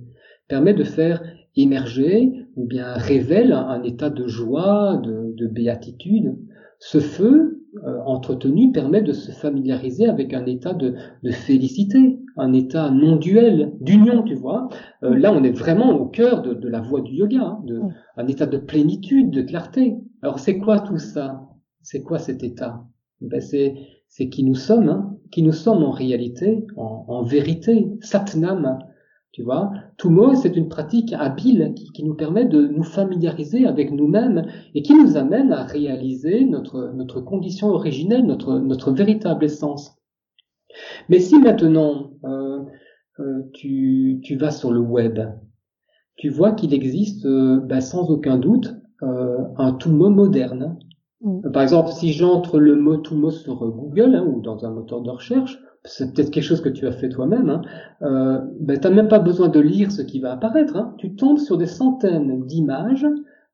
permet 0.47 0.73
de 0.73 0.83
faire 0.83 1.23
émerger 1.55 2.42
ou 2.55 2.65
bien 2.65 2.93
révèle 2.93 3.51
un, 3.53 3.83
état 3.83 4.09
de 4.09 4.27
joie, 4.27 4.97
de, 4.97 5.33
de 5.35 5.47
béatitude. 5.47 6.37
Ce 6.79 6.99
feu, 6.99 7.63
euh, 7.85 7.99
entretenu 8.05 8.71
permet 8.71 9.01
de 9.01 9.13
se 9.13 9.31
familiariser 9.31 10.07
avec 10.07 10.35
un 10.35 10.45
état 10.45 10.73
de, 10.73 10.93
félicité, 11.31 12.19
un 12.37 12.53
état 12.53 12.91
non 12.91 13.15
duel, 13.15 13.73
d'union, 13.81 14.21
tu 14.21 14.35
vois. 14.35 14.69
Euh, 15.01 15.17
là, 15.17 15.33
on 15.33 15.43
est 15.43 15.57
vraiment 15.57 15.91
au 15.91 16.05
cœur 16.05 16.43
de, 16.43 16.67
la 16.67 16.81
voie 16.81 17.01
du 17.01 17.13
yoga, 17.13 17.41
hein, 17.41 17.61
de, 17.65 17.81
un 18.15 18.27
état 18.27 18.45
de 18.45 18.59
plénitude, 18.59 19.31
de 19.31 19.41
clarté. 19.41 19.95
Alors, 20.21 20.37
c'est 20.37 20.59
quoi 20.59 20.81
tout 20.81 20.99
ça? 20.99 21.49
C'est 21.81 22.03
quoi 22.03 22.19
cet 22.19 22.43
état? 22.43 22.85
Ben, 23.21 23.41
c'est, 23.41 23.73
c'est 24.07 24.29
qui 24.29 24.43
nous 24.43 24.55
sommes, 24.55 24.89
hein, 24.89 25.17
qui 25.31 25.41
nous 25.41 25.51
sommes 25.51 25.83
en 25.83 25.91
réalité, 25.91 26.67
en, 26.77 27.05
en 27.07 27.23
vérité, 27.23 27.87
satnam, 28.01 28.77
tu 29.31 29.41
vois, 29.41 29.71
Tumo, 29.97 30.35
c'est 30.35 30.55
une 30.55 30.69
pratique 30.69 31.13
habile 31.13 31.73
qui, 31.75 31.91
qui, 31.91 32.03
nous 32.03 32.15
permet 32.15 32.45
de 32.45 32.67
nous 32.67 32.83
familiariser 32.83 33.65
avec 33.65 33.91
nous-mêmes 33.91 34.45
et 34.73 34.81
qui 34.81 34.93
nous 34.95 35.17
amène 35.17 35.51
à 35.51 35.63
réaliser 35.63 36.45
notre, 36.45 36.91
notre 36.93 37.21
condition 37.21 37.67
originelle, 37.69 38.25
notre, 38.25 38.59
notre 38.59 38.91
véritable 38.91 39.45
essence. 39.45 39.95
Mais 41.09 41.19
si 41.19 41.37
maintenant 41.37 42.11
euh, 42.23 42.59
euh, 43.19 43.43
tu, 43.53 44.19
tu, 44.23 44.35
vas 44.37 44.51
sur 44.51 44.71
le 44.71 44.79
web, 44.79 45.19
tu 46.15 46.29
vois 46.29 46.51
qu'il 46.51 46.73
existe 46.73 47.25
euh, 47.25 47.59
ben, 47.59 47.81
sans 47.81 48.09
aucun 48.09 48.37
doute 48.37 48.73
euh, 49.03 49.37
un 49.57 49.73
Tumo 49.73 50.09
moderne. 50.09 50.79
Mm. 51.21 51.51
Par 51.51 51.61
exemple, 51.61 51.91
si 51.91 52.13
j'entre 52.13 52.59
le 52.59 52.75
mot 52.75 52.97
Tumo 52.97 53.29
sur 53.31 53.55
Google 53.55 54.15
hein, 54.15 54.25
ou 54.25 54.41
dans 54.41 54.65
un 54.65 54.71
moteur 54.71 55.01
de 55.01 55.09
recherche, 55.09 55.59
c'est 55.85 56.13
peut-être 56.13 56.31
quelque 56.31 56.43
chose 56.43 56.61
que 56.61 56.69
tu 56.69 56.87
as 56.87 56.91
fait 56.91 57.09
toi-même, 57.09 57.49
hein, 57.49 57.61
euh, 58.03 58.39
ben, 58.59 58.79
tu 58.79 58.89
même 58.89 59.09
pas 59.09 59.19
besoin 59.19 59.49
de 59.49 59.59
lire 59.59 59.91
ce 59.91 60.01
qui 60.01 60.19
va 60.19 60.33
apparaître. 60.33 60.77
Hein. 60.77 60.95
Tu 60.97 61.15
tombes 61.15 61.39
sur 61.39 61.57
des 61.57 61.65
centaines 61.65 62.45
d'images 62.45 63.05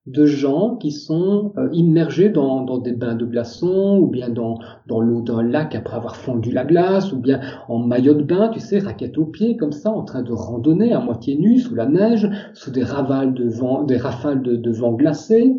de 0.05 0.25
gens 0.25 0.75
qui 0.77 0.91
sont 0.91 1.53
euh, 1.57 1.69
immergés 1.71 2.29
dans, 2.29 2.77
des 2.77 2.93
bains 2.93 3.15
de 3.15 3.25
glaçons, 3.25 3.99
ou 3.99 4.07
bien 4.07 4.29
dans, 4.29 4.59
dans 4.87 5.01
l'eau 5.01 5.21
d'un 5.21 5.43
lac 5.43 5.75
après 5.75 5.95
avoir 5.95 6.15
fondu 6.15 6.51
la 6.51 6.65
glace, 6.65 7.11
ou 7.13 7.17
bien 7.17 7.41
en 7.67 7.79
maillot 7.79 8.13
de 8.13 8.23
bain, 8.23 8.49
tu 8.49 8.59
sais, 8.59 8.79
raquette 8.79 9.17
aux 9.17 9.25
pieds, 9.25 9.57
comme 9.57 9.71
ça, 9.71 9.91
en 9.91 10.03
train 10.03 10.21
de 10.21 10.31
randonner 10.31 10.93
à 10.93 10.99
moitié 10.99 11.35
nu 11.35 11.59
sous 11.59 11.75
la 11.75 11.85
neige, 11.85 12.29
sous 12.53 12.71
des, 12.71 12.83
ravales 12.83 13.33
de 13.33 13.47
vent, 13.47 13.83
des 13.83 13.97
rafales 13.97 14.41
de, 14.41 14.71
vent 14.71 14.93
glacé. 14.93 15.55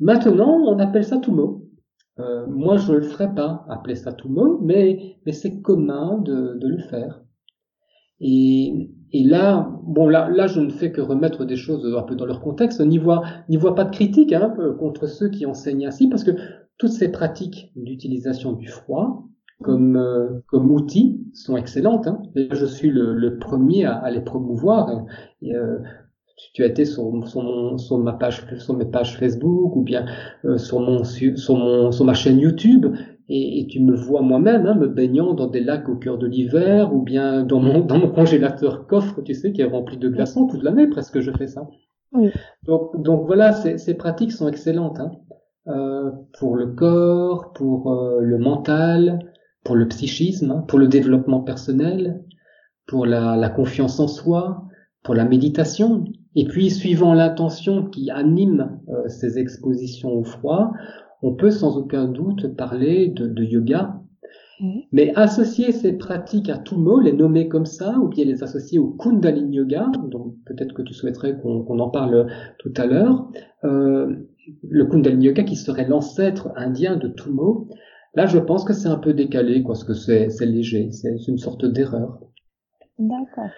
Maintenant, 0.00 0.58
on 0.66 0.78
appelle 0.78 1.04
ça 1.04 1.18
Tumo. 1.18 1.63
Euh, 2.20 2.46
moi, 2.46 2.76
je 2.76 2.92
ne 2.92 2.98
le 2.98 3.02
ferai 3.02 3.34
pas, 3.34 3.64
appeler 3.68 3.96
ça 3.96 4.12
tout 4.12 4.28
mot, 4.28 4.58
mais, 4.62 5.16
mais 5.26 5.32
c'est 5.32 5.60
commun 5.60 6.18
de, 6.18 6.58
de, 6.60 6.68
le 6.68 6.78
faire. 6.78 7.20
Et, 8.20 8.90
et 9.12 9.24
là, 9.24 9.68
bon, 9.82 10.08
là, 10.08 10.28
là, 10.28 10.46
je 10.46 10.60
ne 10.60 10.70
fais 10.70 10.92
que 10.92 11.00
remettre 11.00 11.44
des 11.44 11.56
choses 11.56 11.84
un 11.96 12.02
peu 12.02 12.14
dans 12.14 12.26
leur 12.26 12.40
contexte. 12.40 12.80
N'y 12.80 12.98
vois, 12.98 13.22
vois 13.48 13.74
pas 13.74 13.84
de 13.84 13.90
critique 13.90 14.32
hein, 14.32 14.54
contre 14.78 15.06
ceux 15.06 15.28
qui 15.28 15.44
enseignent 15.44 15.86
ainsi, 15.86 16.08
parce 16.08 16.22
que 16.22 16.32
toutes 16.78 16.92
ces 16.92 17.10
pratiques 17.10 17.72
d'utilisation 17.74 18.52
du 18.52 18.68
froid 18.68 19.24
comme, 19.62 19.96
euh, 19.96 20.40
comme 20.46 20.70
outil 20.70 21.20
sont 21.32 21.56
excellentes. 21.56 22.06
Hein. 22.06 22.22
je 22.34 22.66
suis 22.66 22.90
le, 22.90 23.14
le 23.14 23.38
premier 23.38 23.84
à, 23.84 23.94
à, 23.94 24.10
les 24.10 24.20
promouvoir. 24.20 25.06
Et, 25.42 25.54
euh, 25.54 25.78
tu 26.52 26.62
as 26.62 26.66
été 26.66 26.84
sur, 26.84 27.10
sur, 27.26 27.78
sur, 27.78 27.98
ma 27.98 28.12
page, 28.12 28.44
sur 28.58 28.76
mes 28.76 28.84
pages 28.84 29.16
Facebook 29.18 29.76
ou 29.76 29.82
bien 29.82 30.06
euh, 30.44 30.58
sur, 30.58 30.80
mon, 30.80 31.04
sur, 31.04 31.56
mon, 31.56 31.92
sur 31.92 32.04
ma 32.04 32.14
chaîne 32.14 32.40
YouTube 32.40 32.86
et, 33.28 33.60
et 33.60 33.66
tu 33.66 33.80
me 33.80 33.94
vois 33.94 34.20
moi-même 34.20 34.66
hein, 34.66 34.74
me 34.74 34.88
baignant 34.88 35.34
dans 35.34 35.46
des 35.46 35.60
lacs 35.60 35.88
au 35.88 35.96
cœur 35.96 36.18
de 36.18 36.26
l'hiver 36.26 36.94
ou 36.94 37.02
bien 37.02 37.44
dans 37.44 37.60
mon, 37.60 37.80
dans 37.80 37.98
mon 37.98 38.10
congélateur 38.10 38.86
coffre, 38.86 39.22
tu 39.22 39.34
sais, 39.34 39.52
qui 39.52 39.62
est 39.62 39.66
rempli 39.66 39.96
de 39.96 40.08
glaçons 40.08 40.46
toute 40.46 40.62
l'année 40.62 40.88
presque 40.88 41.20
je 41.20 41.30
fais 41.30 41.46
ça. 41.46 41.68
Oui. 42.12 42.30
Donc, 42.64 43.00
donc 43.02 43.26
voilà, 43.26 43.52
ces, 43.52 43.78
ces 43.78 43.94
pratiques 43.94 44.32
sont 44.32 44.48
excellentes 44.48 45.00
hein, 45.00 45.12
euh, 45.68 46.10
pour 46.38 46.56
le 46.56 46.66
corps, 46.68 47.52
pour 47.52 47.92
euh, 47.92 48.20
le 48.20 48.38
mental, 48.38 49.18
pour 49.64 49.76
le 49.76 49.88
psychisme, 49.88 50.50
hein, 50.50 50.64
pour 50.68 50.78
le 50.78 50.88
développement 50.88 51.40
personnel, 51.40 52.22
pour 52.86 53.06
la, 53.06 53.36
la 53.36 53.48
confiance 53.48 53.98
en 53.98 54.08
soi, 54.08 54.64
pour 55.02 55.14
la 55.14 55.24
méditation. 55.24 56.04
Et 56.34 56.44
puis, 56.44 56.70
suivant 56.70 57.14
l'intention 57.14 57.84
qui 57.84 58.10
anime 58.10 58.80
euh, 58.88 59.08
ces 59.08 59.38
expositions 59.38 60.12
au 60.12 60.24
froid, 60.24 60.72
on 61.22 61.34
peut 61.34 61.50
sans 61.50 61.76
aucun 61.78 62.06
doute 62.06 62.56
parler 62.56 63.08
de, 63.08 63.26
de 63.26 63.44
yoga. 63.44 64.00
Mais 64.92 65.12
associer 65.16 65.72
ces 65.72 65.94
pratiques 65.94 66.48
à 66.48 66.58
tout 66.58 66.78
mot, 66.78 67.00
les 67.00 67.12
nommer 67.12 67.48
comme 67.48 67.66
ça, 67.66 67.98
ou 67.98 68.08
bien 68.08 68.24
les 68.24 68.42
associer 68.42 68.78
au 68.78 68.90
Kundalini 68.90 69.56
Yoga, 69.56 69.90
donc 70.08 70.34
peut-être 70.46 70.72
que 70.74 70.82
tu 70.82 70.94
souhaiterais 70.94 71.36
qu'on 71.38 71.78
en 71.78 71.90
parle 71.90 72.28
tout 72.58 72.72
à 72.76 72.86
l'heure, 72.86 73.28
euh, 73.64 74.14
le 74.62 74.84
Kundalini 74.86 75.26
Yoga 75.26 75.42
qui 75.42 75.56
serait 75.56 75.88
l'ancêtre 75.88 76.52
indien 76.56 76.96
de 76.96 77.08
tout 77.08 77.32
mot, 77.32 77.68
là 78.14 78.26
je 78.26 78.38
pense 78.38 78.64
que 78.64 78.72
c'est 78.72 78.88
un 78.88 78.98
peu 78.98 79.12
décalé, 79.12 79.62
parce 79.66 79.82
que 79.82 79.92
c'est 79.92 80.28
léger, 80.40 80.90
c'est 80.92 81.16
une 81.26 81.38
sorte 81.38 81.66
d'erreur. 81.66 82.20
D'accord. 82.98 83.50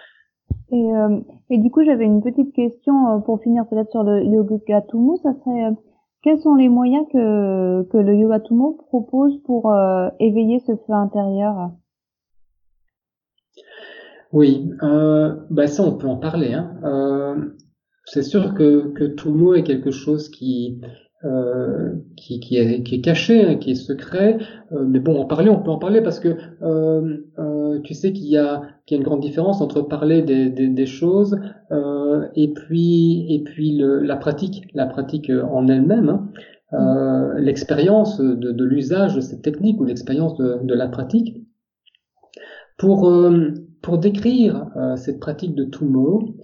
Et, 0.72 0.94
euh, 0.94 1.20
du 1.50 1.70
coup, 1.70 1.84
j'avais 1.84 2.04
une 2.04 2.22
petite 2.22 2.52
question 2.52 3.08
euh, 3.08 3.18
pour 3.18 3.40
finir 3.40 3.66
peut-être 3.68 3.90
sur 3.90 4.02
le 4.02 4.24
yoga 4.24 4.82
tumo. 4.82 5.16
Ça 5.22 5.34
serait 5.34 5.66
euh, 5.66 5.74
quels 6.22 6.40
sont 6.40 6.54
les 6.54 6.68
moyens 6.68 7.06
que, 7.12 7.82
que 7.84 7.98
le 7.98 8.16
yoga 8.16 8.40
tumo 8.40 8.72
propose 8.88 9.40
pour 9.44 9.72
éveiller 10.18 10.58
ce 10.60 10.74
feu 10.74 10.92
intérieur? 10.92 11.70
Oui, 14.32 14.70
euh, 14.82 15.36
bah 15.50 15.66
ça 15.66 15.82
on 15.82 15.96
peut 15.96 16.08
en 16.08 16.16
parler. 16.16 16.52
Hein. 16.52 16.76
Euh, 16.84 17.54
c'est 18.04 18.22
sûr 18.22 18.54
que, 18.54 18.92
que 18.92 19.04
tumo 19.04 19.54
est 19.54 19.62
quelque 19.62 19.90
chose 19.90 20.28
qui 20.28 20.80
euh, 21.24 21.94
qui, 22.16 22.40
qui, 22.40 22.58
est, 22.58 22.82
qui 22.82 22.96
est 22.96 23.00
caché, 23.00 23.42
hein, 23.42 23.54
qui 23.56 23.70
est 23.70 23.74
secret. 23.74 24.38
Euh, 24.72 24.84
mais 24.86 25.00
bon, 25.00 25.18
en 25.18 25.24
parler, 25.24 25.48
on 25.48 25.62
peut 25.62 25.70
en 25.70 25.78
parler 25.78 26.02
parce 26.02 26.20
que 26.20 26.36
euh, 26.62 27.16
euh 27.38 27.80
tu 27.84 27.94
sais 27.94 28.12
qu'il 28.12 28.26
y 28.26 28.36
a, 28.36 28.62
qu'il 28.84 28.96
y 28.96 28.98
a 28.98 29.00
une 29.00 29.04
grande 29.04 29.20
différence 29.20 29.60
entre 29.60 29.80
parler 29.80 30.22
des, 30.22 30.50
des, 30.50 30.68
des 30.68 30.86
choses 30.86 31.38
euh, 31.72 32.26
et 32.34 32.52
puis 32.52 33.26
et 33.34 33.42
puis 33.42 33.76
le, 33.76 34.00
la 34.00 34.16
pratique, 34.16 34.68
la 34.74 34.86
pratique 34.86 35.30
en 35.30 35.68
elle-même, 35.68 36.08
hein. 36.08 36.28
Mm. 36.72 37.38
l'expérience 37.38 38.18
de, 38.20 38.52
de 38.52 38.64
l'usage 38.64 39.14
de 39.14 39.20
cette 39.20 39.42
technique 39.42 39.80
ou 39.80 39.84
l'expérience 39.84 40.36
de, 40.36 40.58
de 40.62 40.74
la 40.74 40.88
pratique. 40.88 41.36
Pour 42.76 43.10
pour 43.82 43.98
décrire 43.98 44.66
cette 44.96 45.20
pratique 45.20 45.54
de 45.54 45.64
Tumo, 45.64 46.36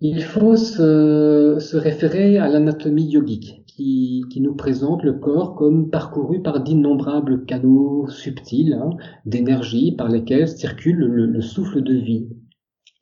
il 0.00 0.22
faut 0.22 0.56
se, 0.56 1.58
se 1.60 1.76
référer 1.76 2.38
à 2.38 2.48
l'anatomie 2.48 3.10
yogique 3.10 3.59
qui, 3.80 4.40
nous 4.40 4.54
présente 4.54 5.02
le 5.02 5.14
corps 5.14 5.54
comme 5.54 5.90
parcouru 5.90 6.42
par 6.42 6.62
d'innombrables 6.62 7.44
canaux 7.44 8.06
subtils 8.08 8.74
hein, 8.74 8.90
d'énergie 9.24 9.92
par 9.92 10.08
lesquels 10.08 10.48
circule 10.48 10.98
le, 10.98 11.26
le, 11.26 11.40
souffle 11.40 11.82
de 11.82 11.94
vie. 11.94 12.28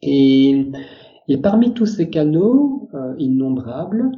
Et, 0.02 0.70
et 1.26 1.36
parmi 1.38 1.74
tous 1.74 1.86
ces 1.86 2.10
canaux 2.10 2.88
euh, 2.94 3.14
innombrables, 3.18 4.12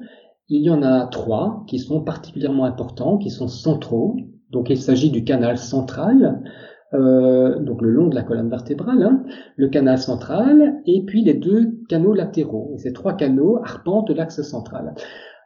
il 0.49 0.62
y 0.62 0.71
en 0.71 0.83
a 0.83 1.07
trois 1.07 1.64
qui 1.67 1.79
sont 1.79 2.02
particulièrement 2.02 2.64
importants, 2.64 3.17
qui 3.17 3.31
sont 3.31 3.49
centraux. 3.49 4.17
Donc 4.50 4.69
il 4.69 4.76
s'agit 4.76 5.11
du 5.11 5.25
canal 5.25 5.57
central, 5.57 6.43
euh, 6.93 7.59
donc 7.61 7.81
le 7.83 7.90
long 7.90 8.09
de 8.09 8.14
la 8.14 8.23
colonne 8.23 8.50
vertébrale, 8.50 9.02
hein, 9.02 9.23
le 9.57 9.69
canal 9.69 9.99
central, 9.99 10.83
et 10.87 11.05
puis 11.07 11.23
les 11.23 11.35
deux 11.35 11.79
canaux 11.88 12.14
latéraux. 12.14 12.73
Et 12.75 12.79
ces 12.79 12.93
trois 12.93 13.14
canaux 13.14 13.59
arpentent 13.62 14.11
l'axe 14.11 14.43
central. 14.43 14.95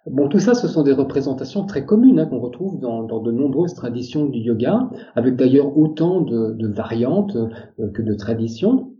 Bon, 0.06 0.28
tout 0.28 0.38
ça, 0.38 0.54
ce 0.54 0.68
sont 0.68 0.82
des 0.82 0.92
représentations 0.92 1.64
très 1.64 1.86
communes 1.86 2.20
hein, 2.20 2.26
qu'on 2.26 2.38
retrouve 2.38 2.78
dans, 2.78 3.04
de 3.04 3.32
nombreuses 3.32 3.72
traditions 3.72 4.26
du 4.26 4.40
yoga, 4.40 4.90
avec 5.14 5.34
d'ailleurs 5.36 5.78
autant 5.78 6.20
de, 6.20 6.66
variantes 6.68 7.36
euh, 7.36 7.90
que 7.90 8.02
de 8.02 8.12
traditions. 8.12 8.92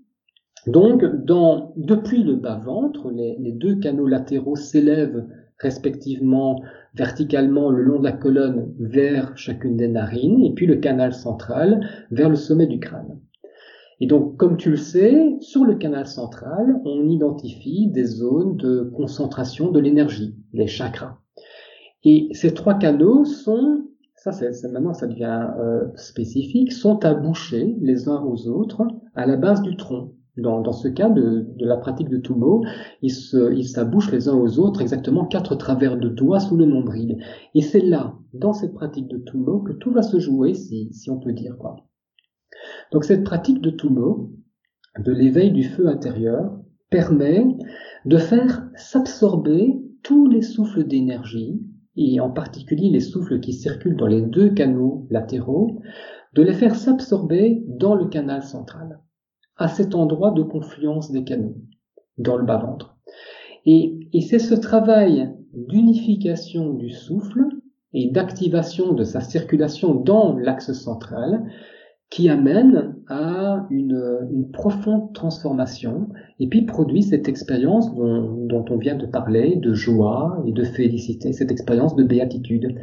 Donc, 0.66 1.04
depuis 1.76 2.23
le 2.23 2.37
bas-ventre, 2.37 3.11
les, 3.11 3.52
deux 3.52 3.76
canaux 3.76 4.06
latéraux 4.06 4.56
s'élèvent 4.56 5.26
respectivement 5.58 6.62
verticalement 6.94 7.70
le 7.70 7.82
long 7.82 7.99
de 7.99 8.04
la 8.04 8.12
colonne 8.12 8.73
vers 8.78 9.37
chacune 9.37 9.76
des 9.76 9.88
narines, 9.88 10.42
et 10.42 10.54
puis 10.54 10.66
le 10.66 10.76
canal 10.76 11.12
central 11.12 11.87
vers 12.11 12.30
le 12.30 12.37
sommet 12.37 12.66
du 12.66 12.80
crâne. 12.80 13.18
Et 14.00 14.06
donc, 14.06 14.36
comme 14.36 14.56
tu 14.56 14.70
le 14.70 14.76
sais, 14.76 15.36
sur 15.40 15.64
le 15.64 15.76
canal 15.76 16.06
central, 16.06 16.80
on 16.84 17.08
identifie 17.08 17.88
des 17.88 18.04
zones 18.04 18.56
de 18.56 18.90
concentration 18.96 19.70
de 19.70 19.80
l'énergie, 19.80 20.36
les 20.52 20.66
chakras. 20.66 21.18
Et 22.04 22.28
ces 22.32 22.52
trois 22.52 22.74
canaux 22.74 23.24
sont, 23.24 23.84
ça 24.16 24.32
c'est 24.32 24.50
maintenant 24.70 24.92
ça 24.92 25.06
devient 25.06 25.48
euh, 25.58 25.86
spécifique, 25.96 26.72
sont 26.72 27.04
à 27.04 27.14
boucher 27.14 27.76
les 27.80 28.08
uns 28.08 28.22
aux 28.22 28.48
autres 28.48 28.82
à 29.14 29.26
la 29.26 29.36
base 29.36 29.62
du 29.62 29.76
tronc. 29.76 30.12
Dans, 30.36 30.72
ce 30.72 30.88
cas 30.88 31.08
de, 31.10 31.46
de, 31.56 31.64
la 31.64 31.76
pratique 31.76 32.08
de 32.08 32.16
Tumo, 32.16 32.64
ils 33.02 33.68
s'abouchent 33.68 34.10
les 34.10 34.28
uns 34.28 34.34
aux 34.34 34.58
autres 34.58 34.80
exactement 34.80 35.26
quatre 35.26 35.54
travers 35.54 35.96
de 35.96 36.08
doigts 36.08 36.40
sous 36.40 36.56
le 36.56 36.64
nombril. 36.64 37.18
Et 37.54 37.62
c'est 37.62 37.78
là, 37.80 38.16
dans 38.32 38.52
cette 38.52 38.74
pratique 38.74 39.06
de 39.06 39.18
Tumo, 39.18 39.60
que 39.60 39.72
tout 39.72 39.92
va 39.92 40.02
se 40.02 40.18
jouer, 40.18 40.54
si, 40.54 40.92
si 40.92 41.08
on 41.08 41.20
peut 41.20 41.32
dire 41.32 41.56
quoi. 41.56 41.76
Donc 42.92 43.04
cette 43.04 43.25
pratique 43.25 43.61
de 43.61 43.70
Tumo, 43.70 44.30
de 44.99 45.12
l'éveil 45.12 45.50
du 45.50 45.64
feu 45.64 45.88
intérieur, 45.88 46.58
permet 46.90 47.44
de 48.04 48.18
faire 48.18 48.68
s'absorber 48.76 49.80
tous 50.02 50.28
les 50.28 50.42
souffles 50.42 50.84
d'énergie, 50.84 51.61
et 51.96 52.20
en 52.20 52.30
particulier 52.30 52.90
les 52.90 53.00
souffles 53.00 53.40
qui 53.40 53.52
circulent 53.52 53.96
dans 53.96 54.06
les 54.06 54.23
deux 54.23 54.50
canaux 54.50 55.06
latéraux, 55.11 55.80
de 56.34 56.42
les 56.42 56.52
faire 56.52 56.75
s'absorber 56.75 57.62
dans 57.66 57.94
le 57.94 58.06
canal 58.06 58.42
central 58.42 59.00
à 59.56 59.68
cet 59.68 59.94
endroit 59.94 60.32
de 60.32 60.42
confluence 60.42 61.12
des 61.12 61.25
canaux, 61.25 61.56
dans 62.18 62.37
le 62.37 62.44
bas-ventre. 62.44 62.96
Et, 63.66 64.08
et 64.12 64.20
c'est 64.20 64.40
ce 64.40 64.54
travail 64.54 65.32
d'unification 65.52 66.75
du 66.75 66.90
souffle 66.90 67.44
et 67.92 68.11
d'activation 68.11 68.92
de 68.92 69.04
sa 69.04 69.20
circulation 69.20 69.94
dans 69.94 70.37
l'axe 70.37 70.73
central 70.73 71.46
qui 72.14 72.28
amène 72.28 72.94
à 73.09 73.66
une, 73.71 74.28
une, 74.30 74.49
profonde 74.52 75.12
transformation 75.14 76.11
et 76.38 76.47
puis 76.47 76.62
produit 76.62 77.02
cette 77.02 77.26
expérience 77.26 77.92
dont, 77.92 78.47
dont, 78.47 78.64
on 78.71 78.76
vient 78.76 78.94
de 78.94 79.04
parler, 79.04 79.56
de 79.56 79.75
joie 79.75 80.40
et 80.47 80.52
de 80.52 80.62
félicité, 80.62 81.33
cette 81.33 81.50
expérience 81.50 81.97
de 81.97 82.04
béatitude, 82.04 82.78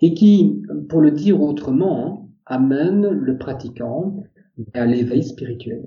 et 0.00 0.14
qui, 0.14 0.62
pour 0.88 1.02
le 1.02 1.10
dire 1.10 1.42
autrement, 1.42 2.06
hein, 2.06 2.26
amène 2.46 3.06
le 3.06 3.36
pratiquant 3.36 4.24
à 4.72 4.86
l'éveil 4.86 5.24
spirituel. 5.24 5.82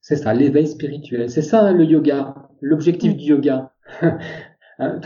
C'est 0.00 0.16
ça, 0.16 0.32
l'éveil 0.32 0.66
spirituel. 0.66 1.28
C'est 1.28 1.42
ça 1.42 1.72
le 1.72 1.84
yoga, 1.84 2.48
l'objectif 2.62 3.18
du 3.18 3.26
yoga. 3.26 3.72
Hein, 4.80 5.00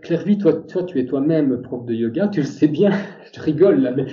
Clairvy, 0.00 0.38
toi, 0.38 0.54
toi, 0.54 0.82
tu 0.84 0.98
es 0.98 1.04
toi-même 1.04 1.60
prof 1.60 1.84
de 1.84 1.92
yoga, 1.92 2.28
tu 2.28 2.40
le 2.40 2.46
sais 2.46 2.68
bien. 2.68 2.90
Je 3.34 3.38
rigole 3.42 3.82
là, 3.82 3.92
mais 3.94 4.06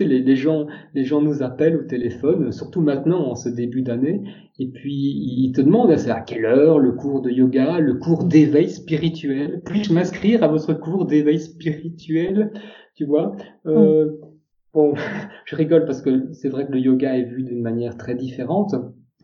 les, 0.00 0.20
les, 0.20 0.36
gens, 0.36 0.66
les 0.94 1.04
gens 1.04 1.20
nous 1.20 1.42
appellent 1.42 1.76
au 1.76 1.82
téléphone, 1.82 2.52
surtout 2.52 2.80
maintenant 2.80 3.30
en 3.30 3.34
ce 3.34 3.48
début 3.48 3.82
d'année, 3.82 4.22
et 4.58 4.68
puis 4.68 4.92
ils 4.92 5.52
te 5.52 5.60
demandent 5.60 5.96
c'est 5.96 6.10
à 6.10 6.20
quelle 6.20 6.44
heure 6.44 6.78
le 6.78 6.92
cours 6.92 7.22
de 7.22 7.30
yoga, 7.30 7.78
le 7.80 7.94
cours 7.94 8.24
d'éveil 8.24 8.68
spirituel? 8.68 9.62
Puis-je 9.64 9.92
m'inscrire 9.92 10.42
à 10.42 10.48
votre 10.48 10.74
cours 10.74 11.06
d'éveil 11.06 11.40
spirituel? 11.40 12.52
Tu 12.94 13.04
vois? 13.04 13.36
Euh, 13.66 14.12
Bon, 14.76 14.92
je 15.46 15.56
rigole 15.56 15.86
parce 15.86 16.02
que 16.02 16.32
c'est 16.34 16.50
vrai 16.50 16.66
que 16.66 16.72
le 16.72 16.78
yoga 16.78 17.16
est 17.16 17.24
vu 17.24 17.42
d'une 17.42 17.62
manière 17.62 17.96
très 17.96 18.14
différente. 18.14 18.74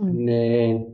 Mm. 0.00 0.10
Mais 0.14 0.86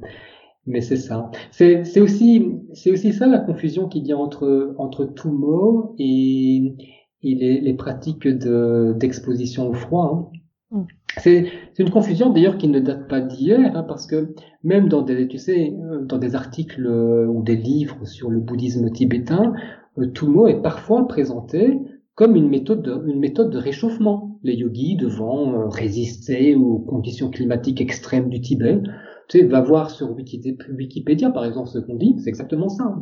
mais 0.67 0.81
c'est 0.83 0.97
ça. 0.97 1.31
C'est 1.53 1.85
c'est 1.85 2.01
aussi 2.01 2.57
c'est 2.73 2.91
aussi 2.91 3.13
ça 3.13 3.27
la 3.27 3.39
confusion 3.39 3.89
qu'il 3.89 4.05
y 4.07 4.13
a 4.13 4.19
entre 4.19 4.75
entre 4.77 5.07
Tumo 5.07 5.95
et 5.99 6.75
et 7.23 7.35
les, 7.35 7.61
les 7.61 7.75
pratiques 7.75 8.27
de 8.27 8.95
d'exposition 8.99 9.69
au 9.69 9.75
froid. 9.75 10.33
Hein. 10.73 10.79
Mm. 10.79 10.85
C'est 11.19 11.47
c'est 11.73 11.83
une 11.83 11.91
confusion 11.91 12.31
d'ailleurs 12.31 12.59
qui 12.59 12.69
ne 12.69 12.81
date 12.81 13.09
pas 13.09 13.21
d'hier 13.21 13.73
hein, 13.75 13.83
parce 13.83 14.07
que 14.07 14.35
même 14.63 14.89
dans 14.89 15.03
des 15.03 15.27
tu 15.27 15.39
sais 15.39 15.73
dans 16.03 16.19
des 16.19 16.35
articles 16.35 16.87
ou 16.87 17.43
des 17.43 17.57
livres 17.57 18.07
sur 18.07 18.31
le 18.31 18.41
bouddhisme 18.41 18.91
tibétain, 18.91 19.55
euh, 19.99 20.07
Tumo 20.13 20.47
est 20.47 20.63
parfois 20.63 21.07
présenté 21.09 21.79
comme 22.15 22.35
une 22.35 22.49
méthode 22.49 22.83
de, 22.83 23.01
une 23.07 23.21
méthode 23.21 23.51
de 23.51 23.59
réchauffement. 23.59 24.41
Les 24.43 24.55
yogis 24.55 24.97
devant 24.97 25.53
euh, 25.53 25.69
résister 25.69 26.55
aux 26.55 26.79
conditions 26.79 27.31
climatiques 27.31 27.81
extrêmes 27.81 28.29
du 28.29 28.41
Tibet. 28.41 28.81
Tu 29.29 29.39
sais, 29.39 29.45
va 29.45 29.61
voir 29.61 29.91
sur 29.91 30.17
Wikipédia, 30.17 31.31
par 31.31 31.45
exemple, 31.45 31.69
ce 31.69 31.79
qu'on 31.79 31.97
dit, 31.97 32.17
c'est 32.19 32.29
exactement 32.29 32.69
ça. 32.69 32.97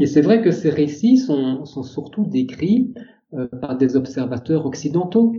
Et 0.00 0.06
c'est 0.06 0.20
vrai 0.20 0.42
que 0.42 0.50
ces 0.50 0.70
récits 0.70 1.16
sont, 1.16 1.64
sont 1.64 1.82
surtout 1.82 2.24
décrits 2.24 2.94
euh, 3.34 3.46
par 3.60 3.76
des 3.76 3.96
observateurs 3.96 4.66
occidentaux. 4.66 5.32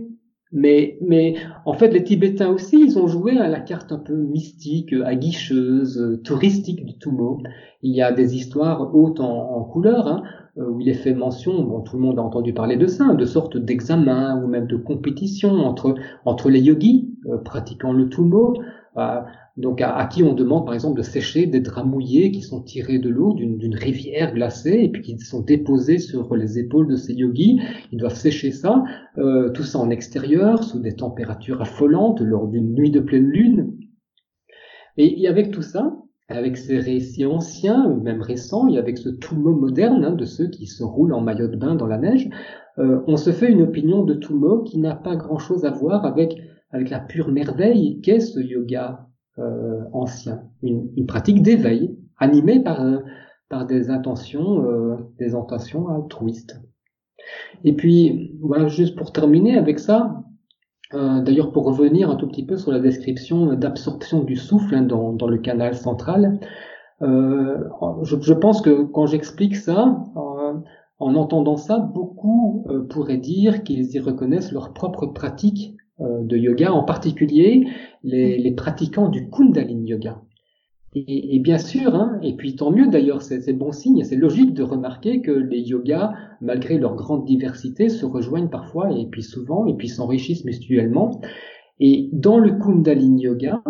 Mais, 0.52 0.96
mais 1.00 1.34
en 1.64 1.72
fait, 1.72 1.88
les 1.88 2.04
Tibétains 2.04 2.48
aussi, 2.50 2.80
ils 2.80 2.98
ont 2.98 3.08
joué 3.08 3.36
à 3.38 3.48
la 3.48 3.60
carte 3.60 3.90
un 3.90 3.98
peu 3.98 4.14
mystique, 4.14 4.94
aguicheuse, 5.04 6.20
touristique 6.24 6.86
du 6.86 6.96
Tumo. 6.98 7.42
Il 7.82 7.94
y 7.94 8.00
a 8.00 8.12
des 8.12 8.36
histoires 8.36 8.94
hautes 8.94 9.20
en, 9.20 9.56
en 9.56 9.64
couleurs, 9.64 10.06
hein, 10.06 10.22
où 10.56 10.80
il 10.80 10.88
est 10.88 10.94
fait 10.94 11.14
mention, 11.14 11.62
bon, 11.62 11.80
tout 11.80 11.96
le 11.96 12.02
monde 12.02 12.18
a 12.18 12.22
entendu 12.22 12.54
parler 12.54 12.76
de 12.76 12.86
ça, 12.86 13.12
de 13.14 13.24
sorte 13.24 13.56
d'examen 13.56 14.42
ou 14.42 14.46
même 14.46 14.66
de 14.66 14.76
compétition 14.76 15.50
entre, 15.50 15.94
entre 16.24 16.48
les 16.48 16.60
yogis 16.60 17.10
euh, 17.28 17.38
pratiquant 17.38 17.92
le 17.92 18.08
tumo, 18.08 18.54
euh, 18.54 18.62
donc 19.56 19.80
à, 19.80 20.06
qui 20.06 20.22
on 20.22 20.32
demande 20.32 20.64
par 20.64 20.74
exemple 20.74 20.96
de 20.96 21.02
sécher 21.02 21.46
des 21.46 21.60
draps 21.60 21.86
mouillés 21.86 22.30
qui 22.30 22.42
sont 22.42 22.62
tirés 22.62 22.98
de 22.98 23.08
l'eau 23.08 23.34
d'une 23.34 23.74
rivière 23.74 24.34
glacée 24.34 24.80
et 24.82 24.88
puis 24.88 25.02
qui 25.02 25.18
sont 25.18 25.40
déposés 25.40 25.98
sur 25.98 26.34
les 26.34 26.58
épaules 26.58 26.88
de 26.88 26.96
ces 26.96 27.12
yogis. 27.12 27.60
Ils 27.92 27.98
doivent 27.98 28.14
sécher 28.14 28.50
ça, 28.50 28.84
tout 29.54 29.62
ça 29.62 29.78
en 29.78 29.90
extérieur, 29.90 30.64
sous 30.64 30.78
des 30.78 30.94
températures 30.94 31.60
affolantes, 31.60 32.20
lors 32.20 32.48
d'une 32.48 32.74
nuit 32.74 32.90
de 32.90 33.00
pleine 33.00 33.28
lune. 33.28 33.72
Et, 34.96 35.22
et 35.22 35.28
avec 35.28 35.50
tout 35.50 35.62
ça, 35.62 35.94
avec 36.28 36.56
ces 36.56 36.78
récits 36.78 37.26
anciens, 37.26 37.86
ou 37.86 38.00
même 38.00 38.20
récents, 38.20 38.68
et 38.68 38.78
avec 38.78 38.98
ce 38.98 39.08
Tumo 39.08 39.52
moderne 39.52 40.04
hein, 40.04 40.12
de 40.12 40.24
ceux 40.24 40.48
qui 40.48 40.66
se 40.66 40.82
roulent 40.82 41.14
en 41.14 41.20
maillot 41.20 41.46
de 41.46 41.56
bain 41.56 41.76
dans 41.76 41.86
la 41.86 41.98
neige, 41.98 42.28
euh, 42.78 43.00
on 43.06 43.16
se 43.16 43.30
fait 43.30 43.50
une 43.50 43.62
opinion 43.62 44.02
de 44.02 44.14
Tumo 44.14 44.62
qui 44.62 44.78
n'a 44.78 44.94
pas 44.94 45.16
grand-chose 45.16 45.64
à 45.64 45.70
voir 45.70 46.04
avec, 46.04 46.36
avec 46.70 46.90
la 46.90 47.00
pure 47.00 47.28
merveille 47.28 48.00
qu'est 48.00 48.20
ce 48.20 48.40
yoga 48.40 49.06
euh, 49.38 49.82
ancien, 49.92 50.42
une, 50.62 50.90
une 50.96 51.06
pratique 51.06 51.42
d'éveil 51.42 51.96
animée 52.18 52.60
par, 52.60 52.80
euh, 52.82 52.98
par 53.48 53.66
des 53.66 53.90
intentions, 53.90 54.64
euh, 54.64 54.96
des 55.18 55.34
intentions 55.34 55.88
altruistes. 55.88 56.60
Et 57.64 57.74
puis, 57.74 58.36
voilà, 58.40 58.68
juste 58.68 58.96
pour 58.96 59.12
terminer 59.12 59.56
avec 59.58 59.78
ça, 59.78 60.22
euh, 60.94 61.20
d'ailleurs, 61.20 61.52
pour 61.52 61.64
revenir 61.64 62.10
un 62.10 62.16
tout 62.16 62.28
petit 62.28 62.46
peu 62.46 62.56
sur 62.56 62.70
la 62.70 62.78
description 62.78 63.54
d'absorption 63.54 64.22
du 64.22 64.36
souffle 64.36 64.74
hein, 64.74 64.82
dans, 64.82 65.12
dans, 65.12 65.26
le 65.26 65.38
canal 65.38 65.74
central, 65.74 66.38
euh, 67.02 67.64
je, 68.02 68.16
je, 68.20 68.32
pense 68.32 68.60
que 68.60 68.84
quand 68.84 69.06
j'explique 69.06 69.56
ça, 69.56 70.04
euh, 70.16 70.54
en 70.98 71.14
entendant 71.16 71.56
ça, 71.56 71.78
beaucoup 71.78 72.66
pourraient 72.88 73.18
dire 73.18 73.64
qu'ils 73.64 73.94
y 73.94 73.98
reconnaissent 73.98 74.52
leur 74.52 74.72
propre 74.72 75.06
pratique 75.06 75.76
de 75.98 76.36
yoga, 76.36 76.72
en 76.72 76.82
particulier 76.84 77.66
les, 78.04 78.38
les 78.38 78.52
pratiquants 78.52 79.08
du 79.08 79.30
Kundalini 79.30 79.88
Yoga. 79.88 80.20
Et, 80.94 81.36
et, 81.36 81.38
bien 81.40 81.58
sûr, 81.58 81.94
hein, 81.94 82.18
et 82.22 82.36
puis 82.36 82.56
tant 82.56 82.70
mieux 82.70 82.88
d'ailleurs, 82.88 83.20
c'est 83.20 83.52
bon 83.52 83.70
signe, 83.70 84.02
c'est 84.04 84.16
logique 84.16 84.54
de 84.54 84.62
remarquer 84.62 85.20
que 85.20 85.30
les 85.30 85.60
yogas, 85.60 86.14
malgré 86.40 86.78
leur 86.78 86.94
grande 86.94 87.26
diversité, 87.26 87.90
se 87.90 88.06
rejoignent 88.06 88.48
parfois 88.48 88.90
et 88.92 89.06
puis 89.06 89.22
souvent, 89.22 89.66
et 89.66 89.74
puis 89.74 89.88
s'enrichissent 89.88 90.46
mutuellement. 90.46 91.20
Et 91.80 92.08
dans 92.12 92.38
le 92.38 92.52
Kundalini 92.52 93.24
Yoga, 93.24 93.62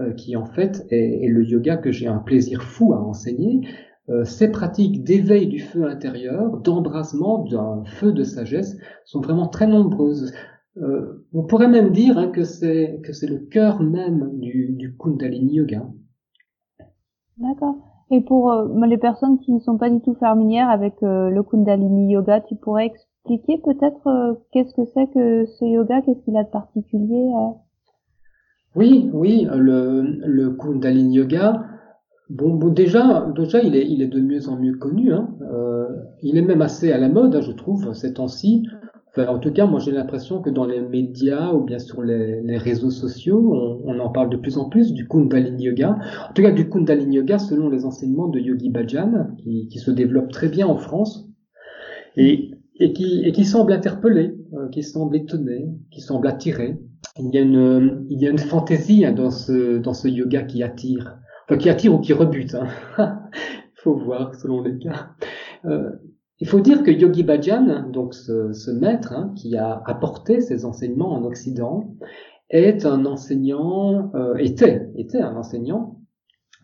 euh, 0.00 0.12
qui 0.12 0.36
en 0.36 0.44
fait 0.44 0.86
est, 0.90 1.24
est, 1.24 1.28
le 1.28 1.42
yoga 1.44 1.76
que 1.76 1.90
j'ai 1.90 2.06
un 2.06 2.18
plaisir 2.18 2.62
fou 2.62 2.92
à 2.92 3.00
enseigner, 3.00 3.62
euh, 4.10 4.24
ces 4.24 4.50
pratiques 4.50 5.02
d'éveil 5.02 5.46
du 5.46 5.60
feu 5.60 5.84
intérieur, 5.84 6.58
d'embrasement 6.58 7.44
d'un 7.44 7.82
feu 7.84 8.12
de 8.12 8.24
sagesse 8.24 8.76
sont 9.04 9.20
vraiment 9.20 9.48
très 9.48 9.66
nombreuses. 9.66 10.32
Euh, 10.82 11.24
on 11.32 11.42
pourrait 11.42 11.68
même 11.68 11.90
dire 11.90 12.18
hein, 12.18 12.28
que 12.28 12.44
c'est 12.44 13.00
que 13.02 13.12
c'est 13.12 13.26
le 13.26 13.38
cœur 13.38 13.82
même 13.82 14.38
du, 14.38 14.68
du 14.72 14.96
Kundalini 14.96 15.54
Yoga. 15.54 15.86
D'accord. 17.38 17.76
Et 18.10 18.20
pour 18.20 18.52
euh, 18.52 18.86
les 18.86 18.98
personnes 18.98 19.38
qui 19.40 19.52
ne 19.52 19.60
sont 19.60 19.76
pas 19.76 19.90
du 19.90 20.00
tout 20.00 20.14
familières 20.14 20.70
avec 20.70 20.94
euh, 21.02 21.30
le 21.30 21.42
Kundalini 21.42 22.12
Yoga, 22.12 22.40
tu 22.40 22.54
pourrais 22.56 22.86
expliquer 22.86 23.58
peut-être 23.58 24.38
qu'est-ce 24.52 24.72
que 24.74 24.84
c'est 24.94 25.06
que 25.12 25.46
ce 25.46 25.64
yoga, 25.64 26.00
qu'est-ce 26.02 26.24
qu'il 26.24 26.36
a 26.36 26.44
de 26.44 26.48
particulier 26.48 27.30
Oui, 28.74 29.10
oui, 29.12 29.46
le, 29.54 30.20
le 30.24 30.50
Kundalini 30.50 31.16
Yoga, 31.16 31.62
bon, 32.30 32.54
bon, 32.54 32.68
déjà, 32.68 33.30
déjà 33.36 33.60
il 33.60 33.76
est, 33.76 33.86
il 33.86 34.00
est 34.00 34.06
de 34.06 34.20
mieux 34.20 34.48
en 34.48 34.56
mieux 34.56 34.76
connu. 34.78 35.12
Hein. 35.12 35.28
il 36.22 36.38
est 36.38 36.42
même 36.42 36.62
assez 36.62 36.90
à 36.90 36.96
la 36.96 37.10
mode, 37.10 37.42
je 37.42 37.52
trouve, 37.52 37.92
ces 37.92 38.14
temps-ci 38.14 38.64
en 39.26 39.38
tout 39.38 39.52
cas, 39.52 39.66
moi 39.66 39.80
j'ai 39.80 39.90
l'impression 39.90 40.40
que 40.40 40.50
dans 40.50 40.66
les 40.66 40.80
médias 40.80 41.52
ou 41.52 41.64
bien 41.64 41.78
sur 41.78 42.02
les, 42.02 42.56
réseaux 42.56 42.90
sociaux, 42.90 43.80
on, 43.84 43.98
en 43.98 44.10
parle 44.10 44.30
de 44.30 44.36
plus 44.36 44.58
en 44.58 44.68
plus 44.68 44.92
du 44.92 45.08
Kundalini 45.08 45.64
Yoga. 45.64 45.98
En 46.28 46.32
tout 46.32 46.42
cas, 46.42 46.50
du 46.50 46.68
Kundalini 46.68 47.16
Yoga 47.16 47.38
selon 47.38 47.68
les 47.68 47.84
enseignements 47.84 48.28
de 48.28 48.38
Yogi 48.38 48.70
Bhajan, 48.70 49.28
qui, 49.38 49.78
se 49.78 49.90
développe 49.90 50.30
très 50.30 50.48
bien 50.48 50.66
en 50.66 50.76
France 50.76 51.28
et, 52.16 52.50
et, 52.78 52.92
qui, 52.92 53.22
et 53.24 53.32
qui 53.32 53.44
semble 53.44 53.72
interpeller, 53.72 54.34
euh, 54.54 54.68
qui 54.68 54.82
semble 54.82 55.16
étonner, 55.16 55.68
qui 55.90 56.00
semble 56.00 56.26
attirer. 56.26 56.78
Il 57.18 57.34
y 57.34 57.38
a 57.38 57.40
une, 57.40 58.06
il 58.10 58.20
y 58.20 58.26
a 58.26 58.30
une 58.30 58.38
fantaisie 58.38 59.04
hein, 59.04 59.12
dans 59.12 59.30
ce, 59.30 59.78
dans 59.78 59.94
ce 59.94 60.08
yoga 60.08 60.42
qui 60.42 60.62
attire, 60.62 61.18
enfin 61.44 61.58
qui 61.58 61.68
attire 61.68 61.94
ou 61.94 61.98
qui 61.98 62.12
rebute. 62.12 62.54
Hein. 62.54 62.68
faut 63.74 63.96
voir 63.96 64.34
selon 64.34 64.62
les 64.62 64.78
cas. 64.78 65.10
Euh, 65.64 65.90
il 66.40 66.48
faut 66.48 66.60
dire 66.60 66.82
que 66.82 66.90
Yogi 66.90 67.24
Bhajan, 67.24 67.90
donc 67.90 68.14
ce, 68.14 68.70
maître 68.70 69.12
hein, 69.12 69.32
qui 69.36 69.56
a 69.56 69.82
apporté 69.86 70.40
ses 70.40 70.64
enseignements 70.64 71.12
en 71.12 71.24
Occident, 71.24 71.94
est 72.50 72.86
un 72.86 73.04
enseignant, 73.06 74.10
euh, 74.14 74.36
était, 74.36 74.88
était 74.96 75.20
un 75.20 75.36
enseignant 75.36 76.00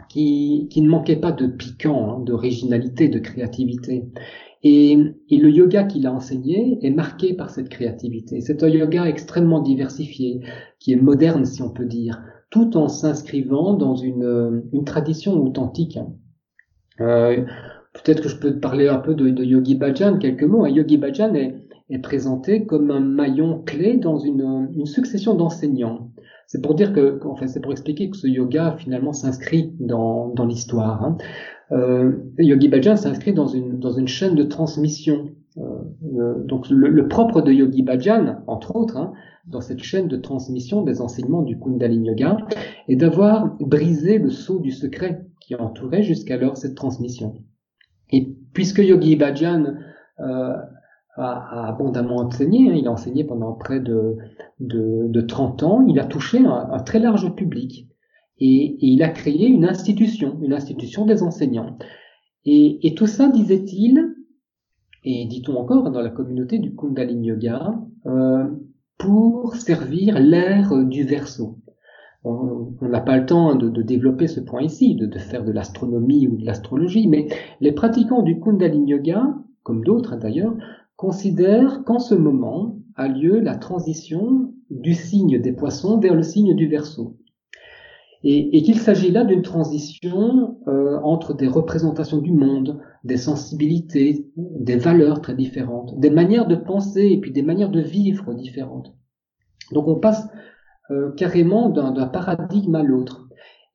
qui, 0.08 0.68
qui 0.70 0.80
ne 0.80 0.88
manquait 0.88 1.16
pas 1.16 1.32
de 1.32 1.46
piquant, 1.46 2.10
hein, 2.10 2.20
d'originalité, 2.20 3.08
de 3.08 3.18
créativité. 3.18 4.06
Et, 4.62 4.96
et, 5.28 5.36
le 5.36 5.50
yoga 5.50 5.84
qu'il 5.84 6.06
a 6.06 6.12
enseigné 6.12 6.78
est 6.80 6.90
marqué 6.90 7.34
par 7.34 7.50
cette 7.50 7.68
créativité. 7.68 8.40
C'est 8.40 8.62
un 8.62 8.68
yoga 8.68 9.06
extrêmement 9.06 9.60
diversifié, 9.60 10.40
qui 10.78 10.92
est 10.92 10.96
moderne 10.96 11.44
si 11.44 11.60
on 11.62 11.70
peut 11.70 11.84
dire, 11.84 12.22
tout 12.48 12.76
en 12.76 12.88
s'inscrivant 12.88 13.74
dans 13.74 13.96
une, 13.96 14.62
une 14.72 14.84
tradition 14.84 15.34
authentique. 15.34 15.98
Euh, 17.00 17.44
Peut-être 17.94 18.22
que 18.22 18.28
je 18.28 18.36
peux 18.36 18.52
te 18.52 18.58
parler 18.58 18.88
un 18.88 18.98
peu 18.98 19.14
de, 19.14 19.42
Yogi 19.42 19.76
Bhajan, 19.76 20.18
quelques 20.18 20.42
mots. 20.42 20.66
Yogi 20.66 20.98
Bhajan 20.98 21.34
est, 21.34 21.60
présenté 22.02 22.66
comme 22.66 22.90
un 22.90 23.00
maillon 23.00 23.62
clé 23.62 23.96
dans 23.98 24.18
une, 24.18 24.68
une 24.74 24.86
succession 24.86 25.34
d'enseignants. 25.34 26.10
C'est 26.46 26.60
pour 26.60 26.74
dire 26.74 26.92
que, 26.92 27.20
enfin, 27.24 27.46
c'est 27.46 27.60
pour 27.60 27.72
expliquer 27.72 28.10
que 28.10 28.16
ce 28.16 28.26
yoga 28.26 28.76
finalement 28.78 29.12
s'inscrit 29.12 29.74
dans, 29.78 30.32
l'histoire. 30.46 31.02
Hein. 31.04 31.16
Euh, 31.72 32.12
Yogi 32.38 32.68
Bhajan 32.68 32.96
s'inscrit 32.96 33.32
dans 33.32 33.46
une, 33.46 34.08
chaîne 34.08 34.34
de 34.34 34.42
transmission. 34.42 35.30
Euh, 35.56 36.44
donc 36.44 36.68
le, 36.68 36.88
le, 36.88 37.08
propre 37.08 37.40
de 37.42 37.52
Yogi 37.52 37.82
Bhajan, 37.82 38.42
entre 38.46 38.76
autres, 38.76 38.96
hein, 38.96 39.12
dans 39.46 39.60
cette 39.60 39.82
chaîne 39.82 40.08
de 40.08 40.16
transmission 40.16 40.82
des 40.82 41.00
enseignements 41.00 41.42
du 41.42 41.58
Kundalini 41.58 42.08
Yoga, 42.08 42.38
est 42.88 42.96
d'avoir 42.96 43.56
brisé 43.60 44.18
le 44.18 44.30
sceau 44.30 44.58
du 44.58 44.72
secret 44.72 45.26
qui 45.40 45.54
entourait 45.54 46.02
jusqu'alors 46.02 46.56
cette 46.56 46.74
transmission. 46.74 47.34
Et 48.10 48.34
puisque 48.52 48.78
Yogi 48.78 49.16
Bhajan 49.16 49.74
euh, 50.20 50.56
a, 51.16 51.68
abondamment 51.68 52.18
enseigné, 52.18 52.70
hein, 52.70 52.74
il 52.74 52.86
a 52.86 52.92
enseigné 52.92 53.24
pendant 53.24 53.52
près 53.52 53.80
de, 53.80 54.16
de, 54.60 55.06
de 55.08 55.20
30 55.20 55.62
ans, 55.62 55.86
il 55.86 55.98
a 55.98 56.04
touché 56.04 56.38
un, 56.38 56.68
un 56.70 56.78
très 56.80 56.98
large 56.98 57.34
public. 57.34 57.88
Et, 58.38 58.46
et, 58.46 58.86
il 58.86 59.02
a 59.02 59.08
créé 59.08 59.46
une 59.46 59.64
institution, 59.64 60.38
une 60.42 60.52
institution 60.52 61.06
des 61.06 61.22
enseignants. 61.22 61.78
Et, 62.44 62.86
et 62.86 62.94
tout 62.94 63.06
ça, 63.06 63.28
disait-il, 63.28 64.14
et 65.04 65.26
dit-on 65.26 65.56
encore 65.56 65.90
dans 65.90 66.00
la 66.00 66.10
communauté 66.10 66.58
du 66.58 66.74
Kundalini 66.74 67.28
Yoga, 67.28 67.78
euh, 68.06 68.48
pour 68.98 69.54
servir 69.56 70.18
l'ère 70.18 70.76
du 70.84 71.04
verso 71.04 71.58
on 72.24 72.88
n'a 72.88 73.00
pas 73.00 73.18
le 73.18 73.26
temps 73.26 73.54
de, 73.54 73.82
développer 73.82 74.26
ce 74.26 74.40
point 74.40 74.62
ici, 74.62 74.94
de, 74.94 75.18
faire 75.18 75.44
de 75.44 75.52
l'astronomie 75.52 76.26
ou 76.26 76.36
de 76.36 76.44
l'astrologie, 76.44 77.06
mais 77.06 77.28
les 77.60 77.72
pratiquants 77.72 78.22
du 78.22 78.40
Kundalini 78.40 78.92
Yoga, 78.92 79.34
comme 79.62 79.84
d'autres 79.84 80.16
d'ailleurs, 80.16 80.54
considèrent 80.96 81.84
qu'en 81.84 81.98
ce 81.98 82.14
moment 82.14 82.78
a 82.96 83.08
lieu 83.08 83.40
la 83.40 83.56
transition 83.56 84.52
du 84.70 84.94
signe 84.94 85.40
des 85.40 85.52
poissons 85.52 85.98
vers 85.98 86.14
le 86.14 86.22
signe 86.22 86.54
du 86.54 86.66
Verseau. 86.66 87.16
Et, 88.22 88.56
et 88.56 88.62
qu'il 88.62 88.78
s'agit 88.78 89.10
là 89.10 89.24
d'une 89.24 89.42
transition 89.42 90.56
euh, 90.66 90.98
entre 91.02 91.34
des 91.34 91.46
représentations 91.46 92.18
du 92.18 92.32
monde, 92.32 92.80
des 93.04 93.18
sensibilités, 93.18 94.30
des 94.36 94.76
valeurs 94.76 95.20
très 95.20 95.34
différentes, 95.34 96.00
des 96.00 96.08
manières 96.08 96.46
de 96.46 96.56
penser 96.56 97.02
et 97.02 97.20
puis 97.20 97.32
des 97.32 97.42
manières 97.42 97.70
de 97.70 97.82
vivre 97.82 98.32
différentes. 98.32 98.94
Donc 99.72 99.88
on 99.88 99.96
passe 99.96 100.26
euh, 100.90 101.12
carrément 101.12 101.70
d'un 101.70 102.06
paradigme 102.06 102.74
à 102.74 102.82
l'autre. 102.82 103.28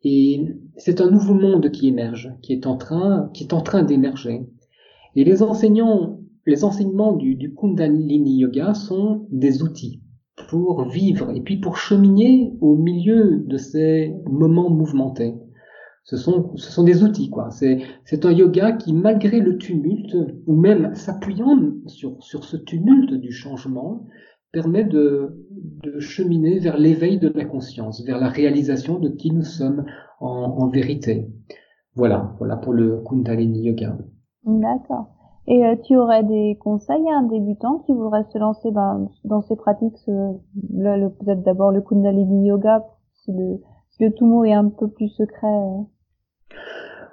Et 0.03 0.45
c'est 0.77 1.01
un 1.01 1.09
nouveau 1.09 1.33
monde 1.33 1.71
qui 1.71 1.87
émerge, 1.87 2.31
qui 2.41 2.53
est 2.53 2.65
en 2.65 2.77
train, 2.77 3.29
qui 3.33 3.43
est 3.43 3.53
en 3.53 3.61
train 3.61 3.83
d'émerger. 3.83 4.47
Et 5.15 5.23
les 5.23 5.43
enseignants, 5.43 6.19
les 6.45 6.63
enseignements 6.63 7.13
du, 7.13 7.35
du 7.35 7.53
Kundalini 7.53 8.37
Yoga 8.37 8.73
sont 8.73 9.27
des 9.31 9.61
outils 9.63 10.01
pour 10.47 10.87
vivre 10.87 11.31
et 11.31 11.41
puis 11.41 11.57
pour 11.57 11.77
cheminer 11.77 12.53
au 12.61 12.75
milieu 12.75 13.43
de 13.45 13.57
ces 13.57 14.15
moments 14.25 14.69
mouvementés. 14.69 15.35
Ce 16.03 16.17
sont, 16.17 16.55
ce 16.55 16.71
sont 16.71 16.83
des 16.83 17.03
outils, 17.03 17.29
quoi. 17.29 17.51
C'est, 17.51 17.79
c'est 18.03 18.25
un 18.25 18.31
yoga 18.31 18.71
qui, 18.71 18.93
malgré 18.93 19.39
le 19.41 19.57
tumulte, 19.57 20.17
ou 20.47 20.55
même 20.55 20.95
s'appuyant 20.95 21.55
sur, 21.85 22.23
sur 22.23 22.45
ce 22.45 22.57
tumulte 22.57 23.13
du 23.13 23.31
changement, 23.31 24.07
permet 24.51 24.83
de, 24.83 25.45
de 25.83 25.99
cheminer 25.99 26.59
vers 26.59 26.77
l'éveil 26.77 27.19
de 27.19 27.29
la 27.29 27.45
conscience, 27.45 28.03
vers 28.05 28.19
la 28.19 28.29
réalisation 28.29 28.99
de 28.99 29.09
qui 29.09 29.31
nous 29.31 29.43
sommes 29.43 29.85
en, 30.19 30.27
en 30.27 30.67
vérité. 30.67 31.27
Voilà, 31.95 32.33
voilà 32.38 32.57
pour 32.57 32.73
le 32.73 33.01
Kundalini 33.07 33.62
Yoga. 33.62 33.97
D'accord. 34.45 35.07
Et 35.47 35.65
euh, 35.65 35.75
tu 35.83 35.97
aurais 35.97 36.23
des 36.23 36.57
conseils 36.59 37.09
à 37.09 37.17
un 37.17 37.23
débutant 37.23 37.79
qui 37.79 37.93
voudrait 37.93 38.25
se 38.31 38.38
lancer 38.38 38.71
dans, 38.71 39.12
dans 39.23 39.41
ces 39.41 39.55
pratiques, 39.55 39.97
ce, 39.97 40.12
le, 40.73 41.09
peut-être 41.09 41.43
d'abord 41.43 41.71
le 41.71 41.81
Kundalini 41.81 42.47
Yoga, 42.47 42.85
si 43.13 43.31
le, 43.31 43.59
si 43.89 44.03
le 44.03 44.13
Tumo 44.13 44.45
est 44.45 44.53
un 44.53 44.69
peu 44.69 44.88
plus 44.88 45.09
secret. 45.09 45.47
Euh? 45.47 45.83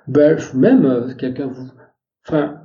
Ben, 0.08 0.38
même 0.54 0.84
euh, 0.84 1.14
quelqu'un 1.14 1.46
vous, 1.46 1.70
enfin, 2.28 2.60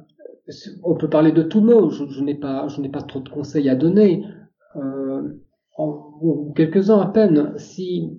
on 0.84 0.95
peut 0.95 1.10
parler 1.10 1.31
de 1.31 1.43
Tumo. 1.43 1.89
Je, 1.89 2.05
je 2.05 2.23
n'ai 2.23 2.36
pas, 2.36 2.67
je 2.67 2.81
n'ai 2.81 2.89
pas 2.89 3.01
trop 3.01 3.21
de 3.21 3.29
conseils 3.29 3.69
à 3.69 3.75
donner 3.75 4.25
euh, 4.75 5.41
en, 5.77 6.51
quelques-uns 6.55 6.99
à 6.99 7.07
peine, 7.07 7.53
si, 7.57 8.17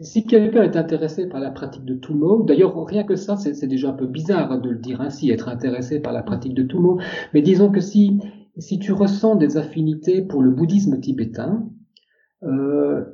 si 0.00 0.26
quelqu'un 0.26 0.62
est 0.62 0.76
intéressé 0.76 1.28
par 1.28 1.40
la 1.40 1.50
pratique 1.50 1.84
de 1.84 1.94
Tumo, 1.94 2.42
d'ailleurs 2.42 2.84
rien 2.84 3.04
que 3.04 3.16
ça, 3.16 3.36
c'est 3.36 3.66
déjà 3.66 3.90
un 3.90 3.94
peu 3.94 4.06
bizarre 4.06 4.60
de 4.60 4.70
le 4.70 4.78
dire 4.78 5.00
ainsi, 5.00 5.30
être 5.30 5.48
intéressé 5.48 6.00
par 6.00 6.12
la 6.12 6.22
pratique 6.22 6.54
de 6.54 6.62
Tumo, 6.62 6.98
mais 7.32 7.42
disons 7.42 7.70
que 7.70 7.80
si, 7.80 8.18
si 8.58 8.78
tu 8.78 8.92
ressens 8.92 9.36
des 9.36 9.56
affinités 9.56 10.22
pour 10.22 10.42
le 10.42 10.50
bouddhisme 10.50 11.00
tibétain, 11.00 11.68
euh, 12.42 13.04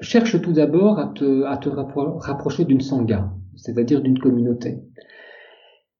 cherche 0.00 0.40
tout 0.40 0.52
d'abord 0.52 0.98
à 0.98 1.12
te, 1.14 1.44
à 1.44 1.56
te 1.56 1.68
rapprocher 1.68 2.64
d'une 2.64 2.80
sangha, 2.80 3.32
c'est-à-dire 3.56 4.02
d'une 4.02 4.18
communauté. 4.18 4.82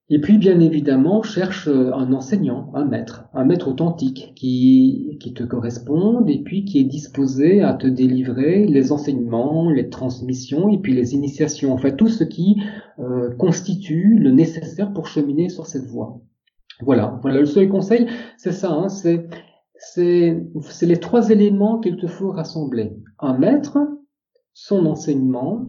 Et 0.09 0.21
puis, 0.21 0.37
bien 0.37 0.59
évidemment, 0.61 1.21
cherche 1.21 1.67
euh, 1.67 1.93
un 1.93 2.13
enseignant, 2.13 2.71
un 2.73 2.85
maître, 2.85 3.25
un 3.33 3.43
maître 3.43 3.67
authentique 3.67 4.31
qui, 4.35 5.17
qui 5.19 5.33
te 5.33 5.43
corresponde 5.43 6.29
et 6.29 6.41
puis 6.41 6.63
qui 6.63 6.79
est 6.79 6.85
disposé 6.85 7.61
à 7.61 7.73
te 7.73 7.87
délivrer 7.87 8.65
les 8.65 8.93
enseignements, 8.93 9.69
les 9.69 9.89
transmissions 9.89 10.69
et 10.69 10.77
puis 10.77 10.93
les 10.93 11.13
initiations, 11.13 11.73
en 11.73 11.77
fait 11.77 11.97
tout 11.97 12.07
ce 12.07 12.23
qui 12.23 12.61
euh, 12.99 13.35
constitue 13.35 14.17
le 14.17 14.31
nécessaire 14.31 14.93
pour 14.93 15.07
cheminer 15.07 15.49
sur 15.49 15.65
cette 15.65 15.87
voie. 15.87 16.21
Voilà, 16.79 17.19
voilà 17.21 17.39
le 17.39 17.45
seul 17.45 17.67
conseil, 17.67 18.07
c'est 18.37 18.53
ça, 18.53 18.71
hein, 18.71 18.87
c'est 18.87 19.27
c'est 19.79 20.85
les 20.85 20.99
trois 20.99 21.29
éléments 21.29 21.79
qu'il 21.79 21.97
te 21.97 22.07
faut 22.07 22.31
rassembler. 22.31 22.97
Un 23.19 23.37
maître, 23.37 23.77
son 24.53 24.85
enseignement 24.85 25.65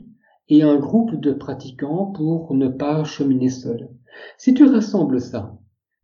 et 0.48 0.62
un 0.62 0.76
groupe 0.76 1.14
de 1.20 1.32
pratiquants 1.32 2.06
pour 2.06 2.54
ne 2.54 2.68
pas 2.68 3.04
cheminer 3.04 3.50
seul. 3.50 3.90
Si 4.36 4.54
tu 4.54 4.64
rassembles 4.64 5.20
ça, 5.20 5.58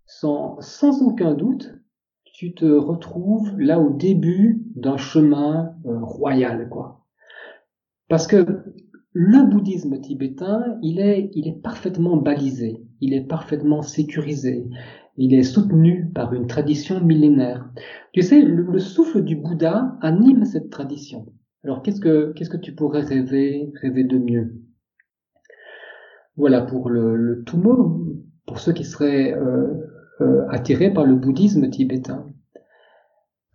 sans, 0.07 1.03
aucun 1.03 1.35
doute, 1.35 1.75
tu 2.25 2.55
te 2.55 2.64
retrouves 2.64 3.59
là 3.59 3.81
au 3.81 3.90
début 3.90 4.62
d'un 4.75 4.97
chemin 4.97 5.75
euh, 5.87 5.99
royal, 6.01 6.69
quoi. 6.69 7.05
Parce 8.09 8.27
que 8.27 8.45
le 9.12 9.49
bouddhisme 9.49 10.01
tibétain, 10.01 10.77
il 10.83 11.01
est, 11.01 11.31
il 11.35 11.47
est 11.47 11.62
parfaitement 11.62 12.17
balisé, 12.17 12.83
il 13.01 13.14
est 13.14 13.27
parfaitement 13.27 13.83
sécurisé, 13.83 14.67
il 15.17 15.35
est 15.35 15.45
soutenu 15.45 16.11
par 16.12 16.35
une 16.35 16.47
tradition 16.47 17.01
millénaire. 17.01 17.71
Tu 18.12 18.23
sais, 18.23 18.43
le, 18.43 18.79
souffle 18.79 19.23
du 19.23 19.37
Bouddha 19.37 19.97
anime 20.01 20.45
cette 20.45 20.71
tradition. 20.71 21.27
Alors 21.62 21.83
qu'est-ce 21.83 22.01
que, 22.01 22.33
qu'est-ce 22.33 22.51
que 22.51 22.57
tu 22.57 22.75
pourrais 22.75 23.03
rêver, 23.03 23.73
rêver 23.81 24.05
de 24.05 24.19
mieux? 24.19 24.63
Voilà 26.37 26.62
pour 26.62 26.90
le, 26.90 27.16
le 27.16 27.44
Tumo, 27.44 28.05
pour 28.47 28.59
ceux 28.59 28.73
qui 28.73 28.85
seraient 28.85 29.35
euh, 29.35 29.66
euh, 30.20 30.47
attirés 30.51 30.92
par 30.92 31.05
le 31.05 31.14
bouddhisme 31.14 31.68
tibétain. 31.70 32.27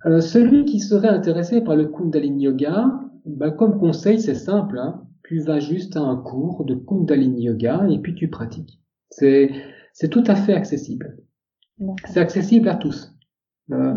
Euh, 0.05 0.21
celui 0.21 0.65
qui 0.65 0.79
serait 0.79 1.09
intéressé 1.09 1.61
par 1.61 1.75
le 1.75 1.87
Kundalini 1.87 2.43
Yoga, 2.43 2.99
bah, 3.25 3.51
comme 3.51 3.77
conseil, 3.79 4.19
c'est 4.19 4.35
simple. 4.35 4.79
Hein. 4.79 5.03
Tu 5.23 5.39
vas 5.39 5.59
juste 5.59 5.97
à 5.97 6.01
un 6.01 6.15
cours 6.15 6.65
de 6.65 6.75
Kundalini 6.75 7.43
Yoga 7.43 7.85
et 7.89 7.99
puis 7.99 8.15
tu 8.15 8.29
pratiques. 8.29 8.81
C'est, 9.09 9.51
c'est 9.93 10.09
tout 10.09 10.23
à 10.27 10.35
fait 10.35 10.53
accessible. 10.53 11.17
C'est 12.05 12.19
accessible 12.19 12.69
à 12.69 12.75
tous. 12.75 13.13
Euh, 13.71 13.95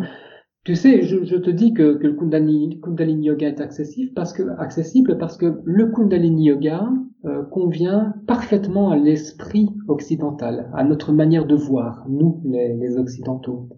tu 0.65 0.77
sais, 0.77 1.03
je, 1.03 1.25
je, 1.25 1.37
te 1.37 1.51
dis 1.51 1.75
que, 1.75 1.95
que 1.95 2.07
le 2.07 2.15
Kundalini, 2.15 2.81
Kundalini, 2.81 3.27
Yoga 3.27 3.49
est 3.49 3.61
accessible 3.61 4.13
parce 4.15 4.33
que, 4.33 4.43
accessible 4.59 5.19
parce 5.19 5.37
que 5.37 5.61
le 5.65 5.89
Kundalini 5.89 6.45
Yoga 6.45 6.89
euh, 7.25 7.43
convient 7.45 8.15
parfaitement 8.27 8.91
à 8.91 8.97
l'esprit 8.97 9.71
occidental, 9.89 10.71
à 10.75 10.85
notre 10.85 11.13
manière 11.13 11.47
de 11.47 11.57
voir, 11.57 12.07
nous, 12.09 12.41
les, 12.45 12.75
les 12.75 12.97
Occidentaux. 12.97 13.69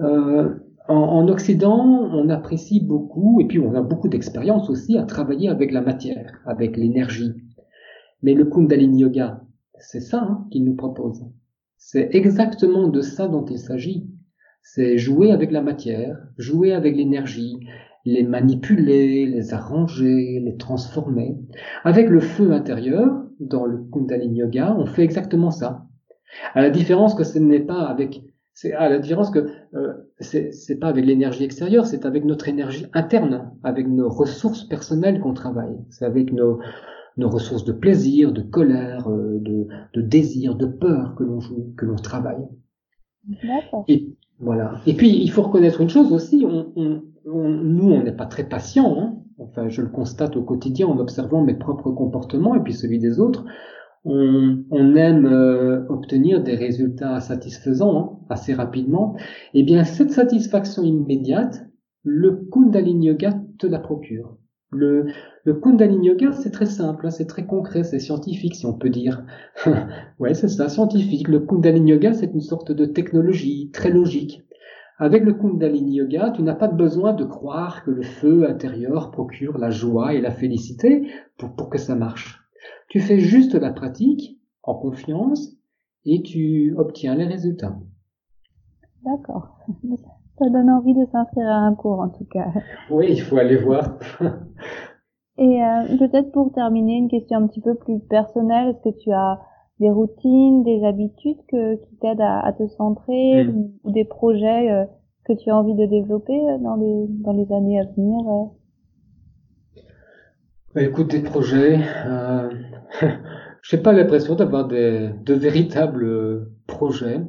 Euh, 0.00 0.54
en, 0.88 1.28
Occident, 1.28 2.08
on 2.12 2.28
apprécie 2.28 2.80
beaucoup, 2.80 3.40
et 3.40 3.46
puis 3.46 3.58
on 3.58 3.74
a 3.74 3.82
beaucoup 3.82 4.08
d'expérience 4.08 4.70
aussi 4.70 4.96
à 4.96 5.04
travailler 5.04 5.48
avec 5.48 5.72
la 5.72 5.80
matière, 5.80 6.40
avec 6.46 6.76
l'énergie. 6.76 7.34
Mais 8.22 8.34
le 8.34 8.44
Kundalini 8.44 9.02
Yoga, 9.02 9.42
c'est 9.78 10.00
ça 10.00 10.22
hein, 10.22 10.46
qu'il 10.50 10.64
nous 10.64 10.74
propose. 10.74 11.24
C'est 11.76 12.10
exactement 12.14 12.88
de 12.88 13.00
ça 13.00 13.28
dont 13.28 13.44
il 13.44 13.58
s'agit. 13.58 14.08
C'est 14.62 14.98
jouer 14.98 15.32
avec 15.32 15.50
la 15.50 15.62
matière, 15.62 16.18
jouer 16.38 16.72
avec 16.72 16.96
l'énergie, 16.96 17.58
les 18.04 18.22
manipuler, 18.22 19.26
les 19.26 19.52
arranger, 19.52 20.40
les 20.42 20.56
transformer. 20.56 21.36
Avec 21.84 22.08
le 22.08 22.20
feu 22.20 22.52
intérieur, 22.52 23.24
dans 23.40 23.66
le 23.66 23.78
Kundalini 23.92 24.38
Yoga, 24.38 24.74
on 24.78 24.86
fait 24.86 25.02
exactement 25.02 25.50
ça. 25.50 25.86
À 26.54 26.62
la 26.62 26.70
différence 26.70 27.14
que 27.14 27.24
ce 27.24 27.38
n'est 27.38 27.60
pas 27.60 27.82
avec 27.82 28.22
c'est 28.52 28.74
à 28.74 28.90
la 28.90 28.98
différence 28.98 29.30
que 29.30 29.46
euh, 29.74 29.94
c'est 30.18 30.78
pas 30.78 30.88
avec 30.88 31.06
l'énergie 31.06 31.44
extérieure, 31.44 31.86
c'est 31.86 32.04
avec 32.04 32.26
notre 32.26 32.46
énergie 32.46 32.86
interne, 32.92 33.52
avec 33.62 33.88
nos 33.88 34.10
ressources 34.10 34.64
personnelles 34.64 35.20
qu'on 35.20 35.32
travaille. 35.32 35.78
C'est 35.88 36.04
avec 36.04 36.30
nos, 36.30 36.60
nos 37.16 37.30
ressources 37.30 37.64
de 37.64 37.72
plaisir, 37.72 38.32
de 38.32 38.42
colère, 38.42 39.08
euh, 39.08 39.38
de, 39.40 39.66
de 39.94 40.00
désir, 40.02 40.56
de 40.56 40.66
peur 40.66 41.14
que 41.16 41.24
l'on 41.24 41.40
joue, 41.40 41.72
que 41.76 41.86
l'on 41.86 41.96
travaille. 41.96 42.48
Et 43.88 44.08
voilà. 44.40 44.80
Et 44.86 44.94
puis 44.94 45.10
il 45.22 45.30
faut 45.30 45.42
reconnaître 45.42 45.80
une 45.80 45.90
chose 45.90 46.12
aussi. 46.12 46.44
Nous, 46.44 47.92
on 47.92 48.02
n'est 48.02 48.12
pas 48.12 48.26
très 48.26 48.44
patient. 48.44 48.96
Hein. 48.98 49.16
Enfin, 49.38 49.68
je 49.68 49.82
le 49.82 49.88
constate 49.88 50.36
au 50.36 50.42
quotidien 50.42 50.86
en 50.86 50.98
observant 50.98 51.42
mes 51.42 51.54
propres 51.54 51.90
comportements 51.90 52.54
et 52.54 52.60
puis 52.60 52.74
celui 52.74 52.98
des 52.98 53.20
autres 53.20 53.44
on, 54.04 54.94
aime 54.96 55.26
euh, 55.26 55.86
obtenir 55.88 56.42
des 56.42 56.54
résultats 56.54 57.20
satisfaisants 57.20 57.98
hein, 57.98 58.26
assez 58.30 58.54
rapidement, 58.54 59.16
eh 59.54 59.62
bien 59.62 59.84
cette 59.84 60.10
satisfaction 60.10 60.82
immédiate, 60.82 61.66
le 62.02 62.48
Kundalini 62.50 63.08
Yoga 63.08 63.34
te 63.58 63.66
la 63.66 63.78
procure. 63.78 64.36
Le, 64.72 65.06
le 65.44 65.54
Kundalini 65.54 66.08
Yoga, 66.08 66.32
c'est 66.32 66.52
très 66.52 66.66
simple, 66.66 67.06
hein, 67.06 67.10
c'est 67.10 67.26
très 67.26 67.44
concret, 67.44 67.82
c'est 67.82 67.98
scientifique 67.98 68.54
si 68.54 68.66
on 68.66 68.72
peut 68.72 68.88
dire. 68.88 69.24
ouais, 70.20 70.34
c'est 70.34 70.48
ça, 70.48 70.68
scientifique. 70.68 71.26
Le 71.26 71.40
Kundalini 71.40 71.90
Yoga, 71.90 72.12
c'est 72.12 72.32
une 72.32 72.40
sorte 72.40 72.70
de 72.70 72.86
technologie 72.86 73.70
très 73.72 73.90
logique. 73.90 74.42
Avec 74.98 75.24
le 75.24 75.32
Kundalini 75.32 75.96
Yoga, 75.96 76.30
tu 76.30 76.42
n'as 76.42 76.54
pas 76.54 76.68
besoin 76.68 77.14
de 77.14 77.24
croire 77.24 77.84
que 77.84 77.90
le 77.90 78.02
feu 78.02 78.48
intérieur 78.48 79.10
procure 79.10 79.58
la 79.58 79.70
joie 79.70 80.14
et 80.14 80.20
la 80.20 80.30
félicité 80.30 81.10
pour, 81.36 81.56
pour 81.56 81.70
que 81.70 81.78
ça 81.78 81.96
marche. 81.96 82.38
Tu 82.88 83.00
fais 83.00 83.18
juste 83.18 83.54
la 83.54 83.72
pratique 83.72 84.38
en 84.62 84.74
confiance 84.74 85.56
et 86.04 86.22
tu 86.22 86.74
obtiens 86.76 87.14
les 87.14 87.26
résultats. 87.26 87.78
D'accord. 89.02 89.58
Ça 90.40 90.48
donne 90.48 90.70
envie 90.70 90.94
de 90.94 91.04
s'inscrire 91.12 91.48
à 91.48 91.58
un 91.58 91.74
cours 91.74 92.00
en 92.00 92.08
tout 92.08 92.24
cas. 92.24 92.46
Oui, 92.90 93.08
il 93.10 93.20
faut 93.20 93.36
aller 93.36 93.56
voir. 93.56 93.98
et 95.36 95.62
euh, 95.62 95.98
peut-être 95.98 96.32
pour 96.32 96.50
terminer, 96.52 96.96
une 96.96 97.08
question 97.08 97.38
un 97.38 97.46
petit 97.46 97.60
peu 97.60 97.74
plus 97.74 98.00
personnelle. 98.00 98.68
Est-ce 98.68 98.90
que 98.90 98.98
tu 99.02 99.12
as 99.12 99.38
des 99.80 99.90
routines, 99.90 100.62
des 100.62 100.82
habitudes 100.84 101.36
que, 101.48 101.74
qui 101.74 101.96
t'aident 101.96 102.22
à, 102.22 102.54
te 102.56 102.66
centrer 102.68 103.44
hmm. 103.44 103.68
ou, 103.84 103.92
des 103.92 104.06
projets 104.06 104.70
euh, 104.70 104.86
que 105.26 105.34
tu 105.34 105.50
as 105.50 105.56
envie 105.56 105.74
de 105.74 105.84
développer 105.84 106.40
euh, 106.40 106.56
dans 106.58 106.76
les, 106.76 107.06
dans 107.22 107.32
les 107.32 107.52
années 107.52 107.78
à 107.78 107.84
venir 107.84 108.50
bah, 110.74 110.82
Écoute, 110.82 111.10
des 111.10 111.20
projets. 111.20 111.80
Euh, 112.06 112.48
je 113.62 113.76
n'ai 113.76 113.82
pas 113.82 113.92
l'impression 113.92 114.36
d'avoir 114.36 114.68
de 114.68 115.34
véritables 115.34 116.48
projets. 116.66 117.20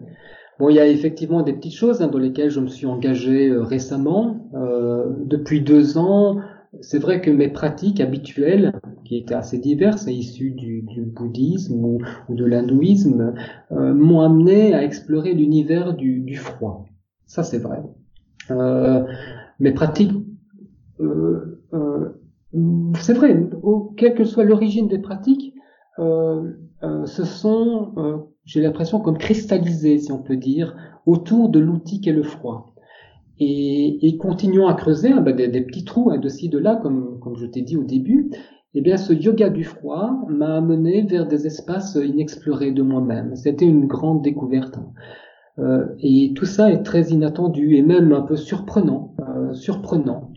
Bon, 0.61 0.69
il 0.69 0.75
y 0.75 0.79
a 0.79 0.85
effectivement 0.85 1.41
des 1.41 1.53
petites 1.53 1.73
choses 1.73 2.03
hein, 2.03 2.07
dans 2.07 2.19
lesquelles 2.19 2.51
je 2.51 2.59
me 2.59 2.67
suis 2.67 2.85
engagé 2.85 3.49
euh, 3.49 3.63
récemment. 3.63 4.47
Euh, 4.53 5.07
depuis 5.25 5.61
deux 5.61 5.97
ans, 5.97 6.37
c'est 6.81 6.99
vrai 6.99 7.19
que 7.19 7.31
mes 7.31 7.47
pratiques 7.47 7.99
habituelles, 7.99 8.79
qui 9.03 9.17
étaient 9.17 9.33
assez 9.33 9.57
diverses, 9.57 10.07
et 10.07 10.13
issues 10.13 10.51
du, 10.51 10.85
bouddhisme 11.15 11.83
ou, 11.83 11.99
de 12.29 12.45
l'hindouisme, 12.45 13.33
euh, 13.71 13.95
m'ont 13.95 14.21
amené 14.21 14.75
à 14.75 14.83
explorer 14.83 15.33
l'univers 15.33 15.95
du, 15.95 16.35
froid. 16.35 16.85
Ça, 17.25 17.41
c'est 17.41 17.57
vrai. 17.57 17.81
Mes 19.59 19.71
pratiques 19.71 20.13
c'est 22.99 23.13
vrai, 23.13 23.49
quelle 23.97 24.13
que 24.13 24.25
soit 24.25 24.43
l'origine 24.43 24.87
des 24.87 24.99
pratiques, 24.99 25.55
euh, 25.97 26.51
euh, 26.83 27.05
ce 27.07 27.23
sont, 27.23 28.27
j'ai 28.45 28.61
l'impression, 28.61 28.99
comme 28.99 29.17
cristallisés, 29.17 29.97
si 29.97 30.11
on 30.11 30.21
peut 30.21 30.37
dire, 30.37 30.75
autour 31.05 31.49
de 31.49 31.59
l'outil 31.59 32.01
qu'est 32.01 32.11
le 32.11 32.23
froid. 32.23 32.73
Et, 33.39 34.07
et 34.07 34.17
continuons 34.17 34.67
à 34.67 34.73
creuser 34.73 35.13
ben, 35.13 35.35
des, 35.35 35.61
petits 35.61 35.85
trous 35.85 36.11
hein, 36.11 36.17
de 36.17 36.29
ci, 36.29 36.49
de 36.49 36.57
là, 36.57 36.75
comme, 36.75 37.19
comme 37.19 37.37
je 37.37 37.45
t'ai 37.45 37.61
dit 37.61 37.77
au 37.77 37.83
début. 37.83 38.31
Eh 38.73 38.81
bien, 38.81 38.97
ce 38.97 39.13
yoga 39.13 39.49
du 39.49 39.63
froid 39.63 40.11
m'a 40.29 40.57
amené 40.57 41.01
vers 41.03 41.27
des 41.27 41.45
espaces 41.45 41.97
inexplorés 42.01 42.71
de 42.71 42.81
moi-même. 42.81 43.35
C'était 43.35 43.65
une 43.65 43.87
grande 43.87 44.21
découverte. 44.21 44.79
Euh, 45.59 45.85
et 45.99 46.33
tout 46.35 46.45
ça 46.45 46.71
est 46.71 46.83
très 46.83 47.09
inattendu 47.09 47.75
et 47.75 47.81
même 47.81 48.13
un 48.13 48.21
peu 48.21 48.37
surprenant, 48.37 49.15
surprenant. 49.53 50.31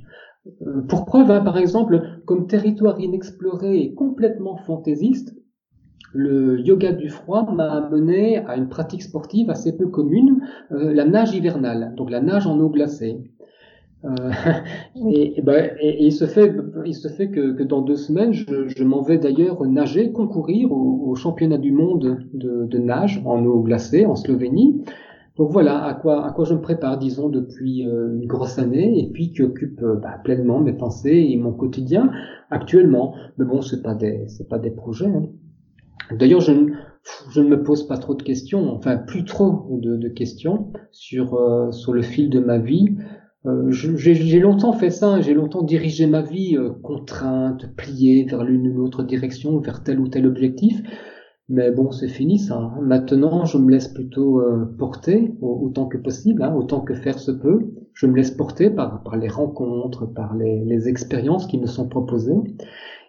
Euh, 0.66 0.82
pour 0.82 1.04
preuve, 1.04 1.30
hein, 1.30 1.40
par 1.40 1.56
exemple, 1.56 2.02
comme 2.26 2.46
territoire 2.46 3.00
inexploré 3.00 3.80
et 3.80 3.94
complètement 3.94 4.56
fantaisiste, 4.56 5.34
le 6.14 6.60
yoga 6.60 6.92
du 6.92 7.08
froid 7.08 7.50
m'a 7.52 7.70
amené 7.70 8.38
à 8.38 8.56
une 8.56 8.68
pratique 8.68 9.02
sportive 9.02 9.50
assez 9.50 9.76
peu 9.76 9.88
commune, 9.88 10.40
euh, 10.72 10.94
la 10.94 11.04
nage 11.04 11.34
hivernale, 11.34 11.92
donc 11.96 12.10
la 12.10 12.20
nage 12.20 12.46
en 12.46 12.58
eau 12.60 12.70
glacée. 12.70 13.18
Euh, 14.04 14.30
et, 15.10 15.40
ben, 15.42 15.70
et, 15.80 16.04
il 16.04 16.12
se 16.12 16.26
fait, 16.26 16.54
il 16.84 16.94
se 16.94 17.08
fait 17.08 17.30
que, 17.30 17.52
que 17.52 17.62
dans 17.62 17.80
deux 17.80 17.96
semaines, 17.96 18.32
je, 18.32 18.68
je 18.68 18.84
m'en 18.84 19.02
vais 19.02 19.18
d'ailleurs 19.18 19.64
nager, 19.66 20.12
concourir 20.12 20.70
au, 20.72 21.02
au, 21.06 21.14
championnat 21.14 21.58
du 21.58 21.72
monde 21.72 22.18
de, 22.32 22.66
de, 22.66 22.78
nage 22.78 23.22
en 23.24 23.44
eau 23.44 23.60
glacée 23.62 24.06
en 24.06 24.14
Slovénie. 24.14 24.84
Donc 25.36 25.50
voilà 25.50 25.82
à 25.84 25.94
quoi, 25.94 26.24
à 26.24 26.30
quoi 26.32 26.44
je 26.44 26.54
me 26.54 26.60
prépare, 26.60 26.98
disons, 26.98 27.28
depuis 27.28 27.88
euh, 27.88 28.14
une 28.20 28.26
grosse 28.26 28.58
année, 28.58 29.00
et 29.00 29.10
puis 29.10 29.32
qui 29.32 29.42
occupe 29.42 29.82
euh, 29.82 29.96
bah, 29.96 30.20
pleinement 30.22 30.60
mes 30.60 30.74
pensées 30.74 31.26
et 31.30 31.36
mon 31.36 31.52
quotidien 31.52 32.10
actuellement. 32.50 33.14
Mais 33.38 33.44
bon, 33.44 33.62
c'est 33.62 33.82
pas 33.82 33.94
des, 33.94 34.24
c'est 34.28 34.48
pas 34.48 34.58
des 34.58 34.70
projets. 34.70 35.06
Hein. 35.06 35.24
D'ailleurs, 36.10 36.40
je, 36.40 36.52
ne 36.52 37.48
me 37.48 37.62
pose 37.62 37.86
pas 37.86 37.98
trop 37.98 38.14
de 38.14 38.22
questions, 38.22 38.72
enfin 38.72 38.96
plus 38.96 39.24
trop 39.24 39.68
de, 39.70 40.08
questions 40.08 40.72
sur 40.92 41.34
euh, 41.34 41.70
sur 41.72 41.92
le 41.92 42.02
fil 42.02 42.30
de 42.30 42.40
ma 42.40 42.58
vie. 42.58 42.96
j'ai 43.68 44.40
longtemps 44.40 44.72
fait 44.72 44.90
ça, 44.90 45.20
j'ai 45.20 45.34
longtemps 45.34 45.62
dirigé 45.62 46.06
ma 46.06 46.22
vie 46.22 46.56
contrainte, 46.82 47.74
pliée 47.76 48.24
vers 48.24 48.44
l'une 48.44 48.68
ou 48.68 48.78
l'autre 48.78 49.02
direction, 49.02 49.58
vers 49.58 49.82
tel 49.82 50.00
ou 50.00 50.08
tel 50.08 50.26
objectif. 50.26 50.82
Mais 51.50 51.70
bon, 51.70 51.92
c'est 51.92 52.08
fini 52.08 52.38
ça. 52.38 52.56
Hein. 52.56 52.80
Maintenant, 52.80 53.44
je 53.44 53.58
me 53.58 53.70
laisse 53.70 53.88
plutôt 53.88 54.40
euh, 54.40 54.64
porter 54.78 55.34
autant 55.42 55.86
que 55.86 55.98
possible, 55.98 56.42
hein, 56.42 56.54
autant 56.54 56.80
que 56.80 56.94
faire 56.94 57.18
se 57.18 57.30
peut. 57.30 57.70
Je 57.92 58.06
me 58.06 58.16
laisse 58.16 58.30
porter 58.30 58.70
par, 58.70 59.02
par 59.02 59.16
les 59.16 59.28
rencontres, 59.28 60.06
par 60.06 60.34
les, 60.34 60.64
les 60.64 60.88
expériences 60.88 61.46
qui 61.46 61.58
me 61.58 61.66
sont 61.66 61.86
proposées. 61.86 62.32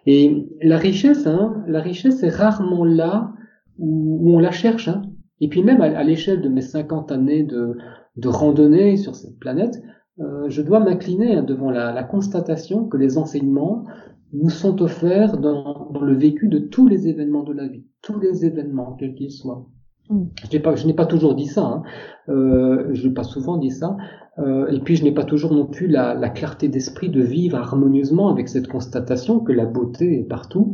Et 0.06 0.46
la 0.62 0.78
richesse, 0.78 1.26
hein, 1.26 1.64
la 1.66 1.80
richesse 1.80 2.22
est 2.22 2.30
rarement 2.30 2.84
là 2.84 3.32
où, 3.78 4.34
on 4.34 4.38
la 4.38 4.52
cherche. 4.52 4.88
Hein. 4.88 5.02
Et 5.40 5.48
puis 5.48 5.62
même 5.62 5.80
à, 5.80 6.02
l'échelle 6.04 6.40
de 6.40 6.48
mes 6.48 6.62
50 6.62 7.12
années 7.12 7.42
de, 7.42 7.76
randonnée 8.24 8.96
sur 8.96 9.14
cette 9.16 9.38
planète, 9.38 9.82
euh, 10.20 10.48
je 10.48 10.62
dois 10.62 10.80
m'incliner 10.80 11.42
devant 11.42 11.70
la, 11.70 12.02
constatation 12.04 12.86
que 12.86 12.96
les 12.96 13.18
enseignements 13.18 13.84
nous 14.32 14.48
sont 14.48 14.80
offerts 14.80 15.38
dans, 15.38 15.90
le 16.00 16.14
vécu 16.14 16.48
de 16.48 16.58
tous 16.58 16.86
les 16.86 17.08
événements 17.08 17.42
de 17.42 17.52
la 17.52 17.66
vie, 17.66 17.84
tous 18.02 18.18
les 18.18 18.44
événements, 18.44 18.94
quels 18.94 19.14
qu'ils 19.14 19.32
soient. 19.32 19.66
Mm. 20.10 20.24
Je 20.42 20.56
n'ai 20.56 20.62
pas, 20.62 20.74
je 20.76 20.86
n'ai 20.86 20.94
pas 20.94 21.06
toujours 21.06 21.34
dit 21.34 21.46
ça, 21.46 21.64
hein. 21.64 21.82
euh, 22.28 22.88
je 22.92 23.06
n'ai 23.06 23.14
pas 23.14 23.24
souvent 23.24 23.56
dit 23.56 23.70
ça, 23.70 23.96
euh, 24.38 24.66
et 24.68 24.80
puis 24.80 24.96
je 24.96 25.04
n'ai 25.04 25.12
pas 25.12 25.24
toujours 25.24 25.52
non 25.52 25.66
plus 25.66 25.88
la, 25.88 26.14
la 26.14 26.28
clarté 26.28 26.68
d'esprit 26.68 27.10
de 27.10 27.22
vivre 27.22 27.56
harmonieusement 27.56 28.28
avec 28.28 28.48
cette 28.48 28.68
constatation 28.68 29.40
que 29.40 29.52
la 29.52 29.66
beauté 29.66 30.20
est 30.20 30.28
partout. 30.28 30.72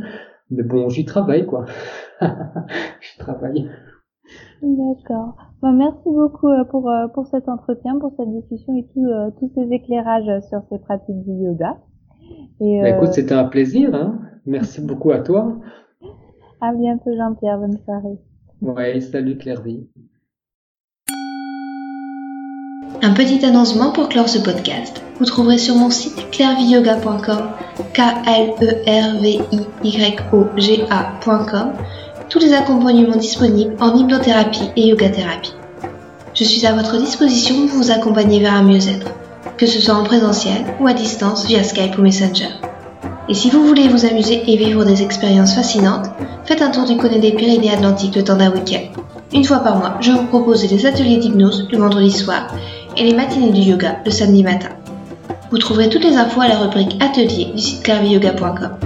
Mais 0.50 0.62
bon, 0.62 0.88
j'y 0.90 1.04
travaille, 1.06 1.46
quoi. 1.46 1.64
j'y 2.20 3.18
travaille. 3.18 3.70
D'accord. 4.62 5.36
Bon, 5.60 5.72
merci 5.72 6.02
beaucoup 6.04 6.48
euh, 6.48 6.64
pour, 6.64 6.88
euh, 6.90 7.08
pour 7.08 7.26
cet 7.26 7.48
entretien, 7.48 7.98
pour 7.98 8.12
cette 8.16 8.30
discussion 8.30 8.76
et 8.76 8.86
tout, 8.92 9.04
euh, 9.04 9.30
tous 9.38 9.50
ces 9.54 9.72
éclairages 9.72 10.40
sur 10.48 10.62
ces 10.70 10.78
pratiques 10.78 11.22
du 11.24 11.32
yoga. 11.32 11.78
Et, 12.60 12.80
bah, 12.80 12.90
écoute, 12.90 13.12
c'était 13.12 13.34
un 13.34 13.44
plaisir. 13.44 13.94
Hein. 13.94 14.20
Merci 14.46 14.80
beaucoup 14.80 15.10
à 15.10 15.20
toi. 15.20 15.56
À 16.60 16.72
bientôt 16.72 17.10
Jean-Pierre. 17.16 17.58
Bonne 17.58 17.76
soirée. 17.78 18.18
Ouais, 18.62 19.00
salut 19.00 19.36
Claire-Vie. 19.38 19.88
Un 23.02 23.12
petit 23.12 23.44
annoncement 23.44 23.90
pour 23.90 24.08
clore 24.08 24.28
ce 24.28 24.38
podcast. 24.38 25.02
Vous 25.18 25.24
trouverez 25.24 25.58
sur 25.58 25.74
mon 25.74 25.90
site 25.90 26.30
clairviyoga.com, 26.30 27.50
k 27.92 28.00
l 28.24 28.54
e 28.62 28.84
r 28.86 29.20
v 29.20 29.40
i 29.50 29.88
y 29.88 30.16
o 30.32 30.46
g 30.56 30.84
tous 32.28 32.38
les 32.38 32.54
accompagnements 32.54 33.16
disponibles 33.16 33.74
en 33.80 33.96
hypnothérapie 33.96 34.70
et 34.76 34.86
yoga 34.86 35.08
thérapie. 35.08 35.54
Je 36.32 36.44
suis 36.44 36.64
à 36.64 36.72
votre 36.72 36.98
disposition 36.98 37.66
pour 37.66 37.78
vous 37.78 37.90
accompagner 37.90 38.38
vers 38.38 38.54
un 38.54 38.62
mieux-être, 38.62 39.12
que 39.56 39.66
ce 39.66 39.80
soit 39.80 39.96
en 39.96 40.04
présentiel 40.04 40.62
ou 40.78 40.86
à 40.86 40.94
distance 40.94 41.46
via 41.46 41.64
Skype 41.64 41.98
ou 41.98 42.02
Messenger. 42.02 42.50
Et 43.28 43.34
si 43.34 43.50
vous 43.50 43.66
voulez 43.66 43.88
vous 43.88 44.06
amuser 44.06 44.40
et 44.46 44.56
vivre 44.56 44.84
des 44.84 45.02
expériences 45.02 45.56
fascinantes, 45.56 46.10
faites 46.44 46.62
un 46.62 46.70
tour 46.70 46.84
du 46.84 46.96
côté 46.96 47.18
des 47.18 47.32
Pyrénées 47.32 47.72
Atlantiques 47.72 48.16
le 48.16 48.24
temps 48.24 48.36
d'un 48.36 48.50
week-end. 48.50 49.00
Une 49.32 49.44
fois 49.44 49.60
par 49.60 49.76
mois, 49.76 49.96
je 50.00 50.12
vous 50.12 50.24
propose 50.24 50.66
des 50.66 50.86
ateliers 50.86 51.18
d'hypnose 51.18 51.68
le 51.70 51.78
vendredi 51.78 52.10
soir 52.10 52.48
et 52.96 53.04
les 53.04 53.14
matinées 53.14 53.52
du 53.52 53.60
yoga 53.60 53.98
le 54.04 54.10
samedi 54.10 54.42
matin. 54.42 54.68
Vous 55.50 55.58
trouverez 55.58 55.88
toutes 55.88 56.04
les 56.04 56.16
infos 56.16 56.40
à 56.40 56.48
la 56.48 56.58
rubrique 56.58 56.96
Atelier 57.00 57.46
du 57.54 57.62
site 57.62 57.82
clairviyoga.com. 57.82 58.76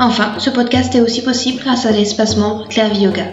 Enfin, 0.00 0.32
ce 0.38 0.50
podcast 0.50 0.94
est 0.94 1.00
aussi 1.00 1.22
possible 1.22 1.62
grâce 1.62 1.86
à 1.86 1.92
l'espace 1.92 2.36
membre 2.36 2.68
Clairvy 2.68 3.02
Yoga. 3.02 3.24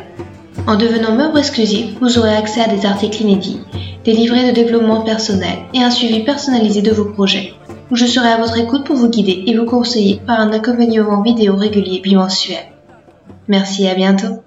En 0.68 0.76
devenant 0.76 1.16
membre 1.16 1.40
exclusif, 1.40 1.96
vous 2.00 2.20
aurez 2.20 2.36
accès 2.36 2.62
à 2.62 2.68
des 2.68 2.86
articles 2.86 3.24
inédits, 3.24 3.60
des 4.06 4.14
livrets 4.14 4.48
de 4.48 4.56
développement 4.56 5.02
personnel 5.02 5.60
et 5.74 5.82
un 5.82 5.90
suivi 5.90 6.24
personnalisé 6.24 6.82
de 6.82 6.92
vos 6.92 7.06
projets, 7.06 7.54
je 7.94 8.06
serai 8.06 8.30
à 8.30 8.38
votre 8.38 8.58
écoute 8.58 8.86
pour 8.86 8.96
vous 8.96 9.10
guider 9.10 9.44
et 9.48 9.58
vous 9.58 9.66
conseiller 9.66 10.22
par 10.26 10.40
un 10.40 10.54
accompagnement 10.54 11.22
vidéo 11.22 11.58
régulier 11.58 12.00
bimensuel. 12.00 12.71
Merci 13.52 13.86
à 13.86 13.96
bientôt. 13.96 14.42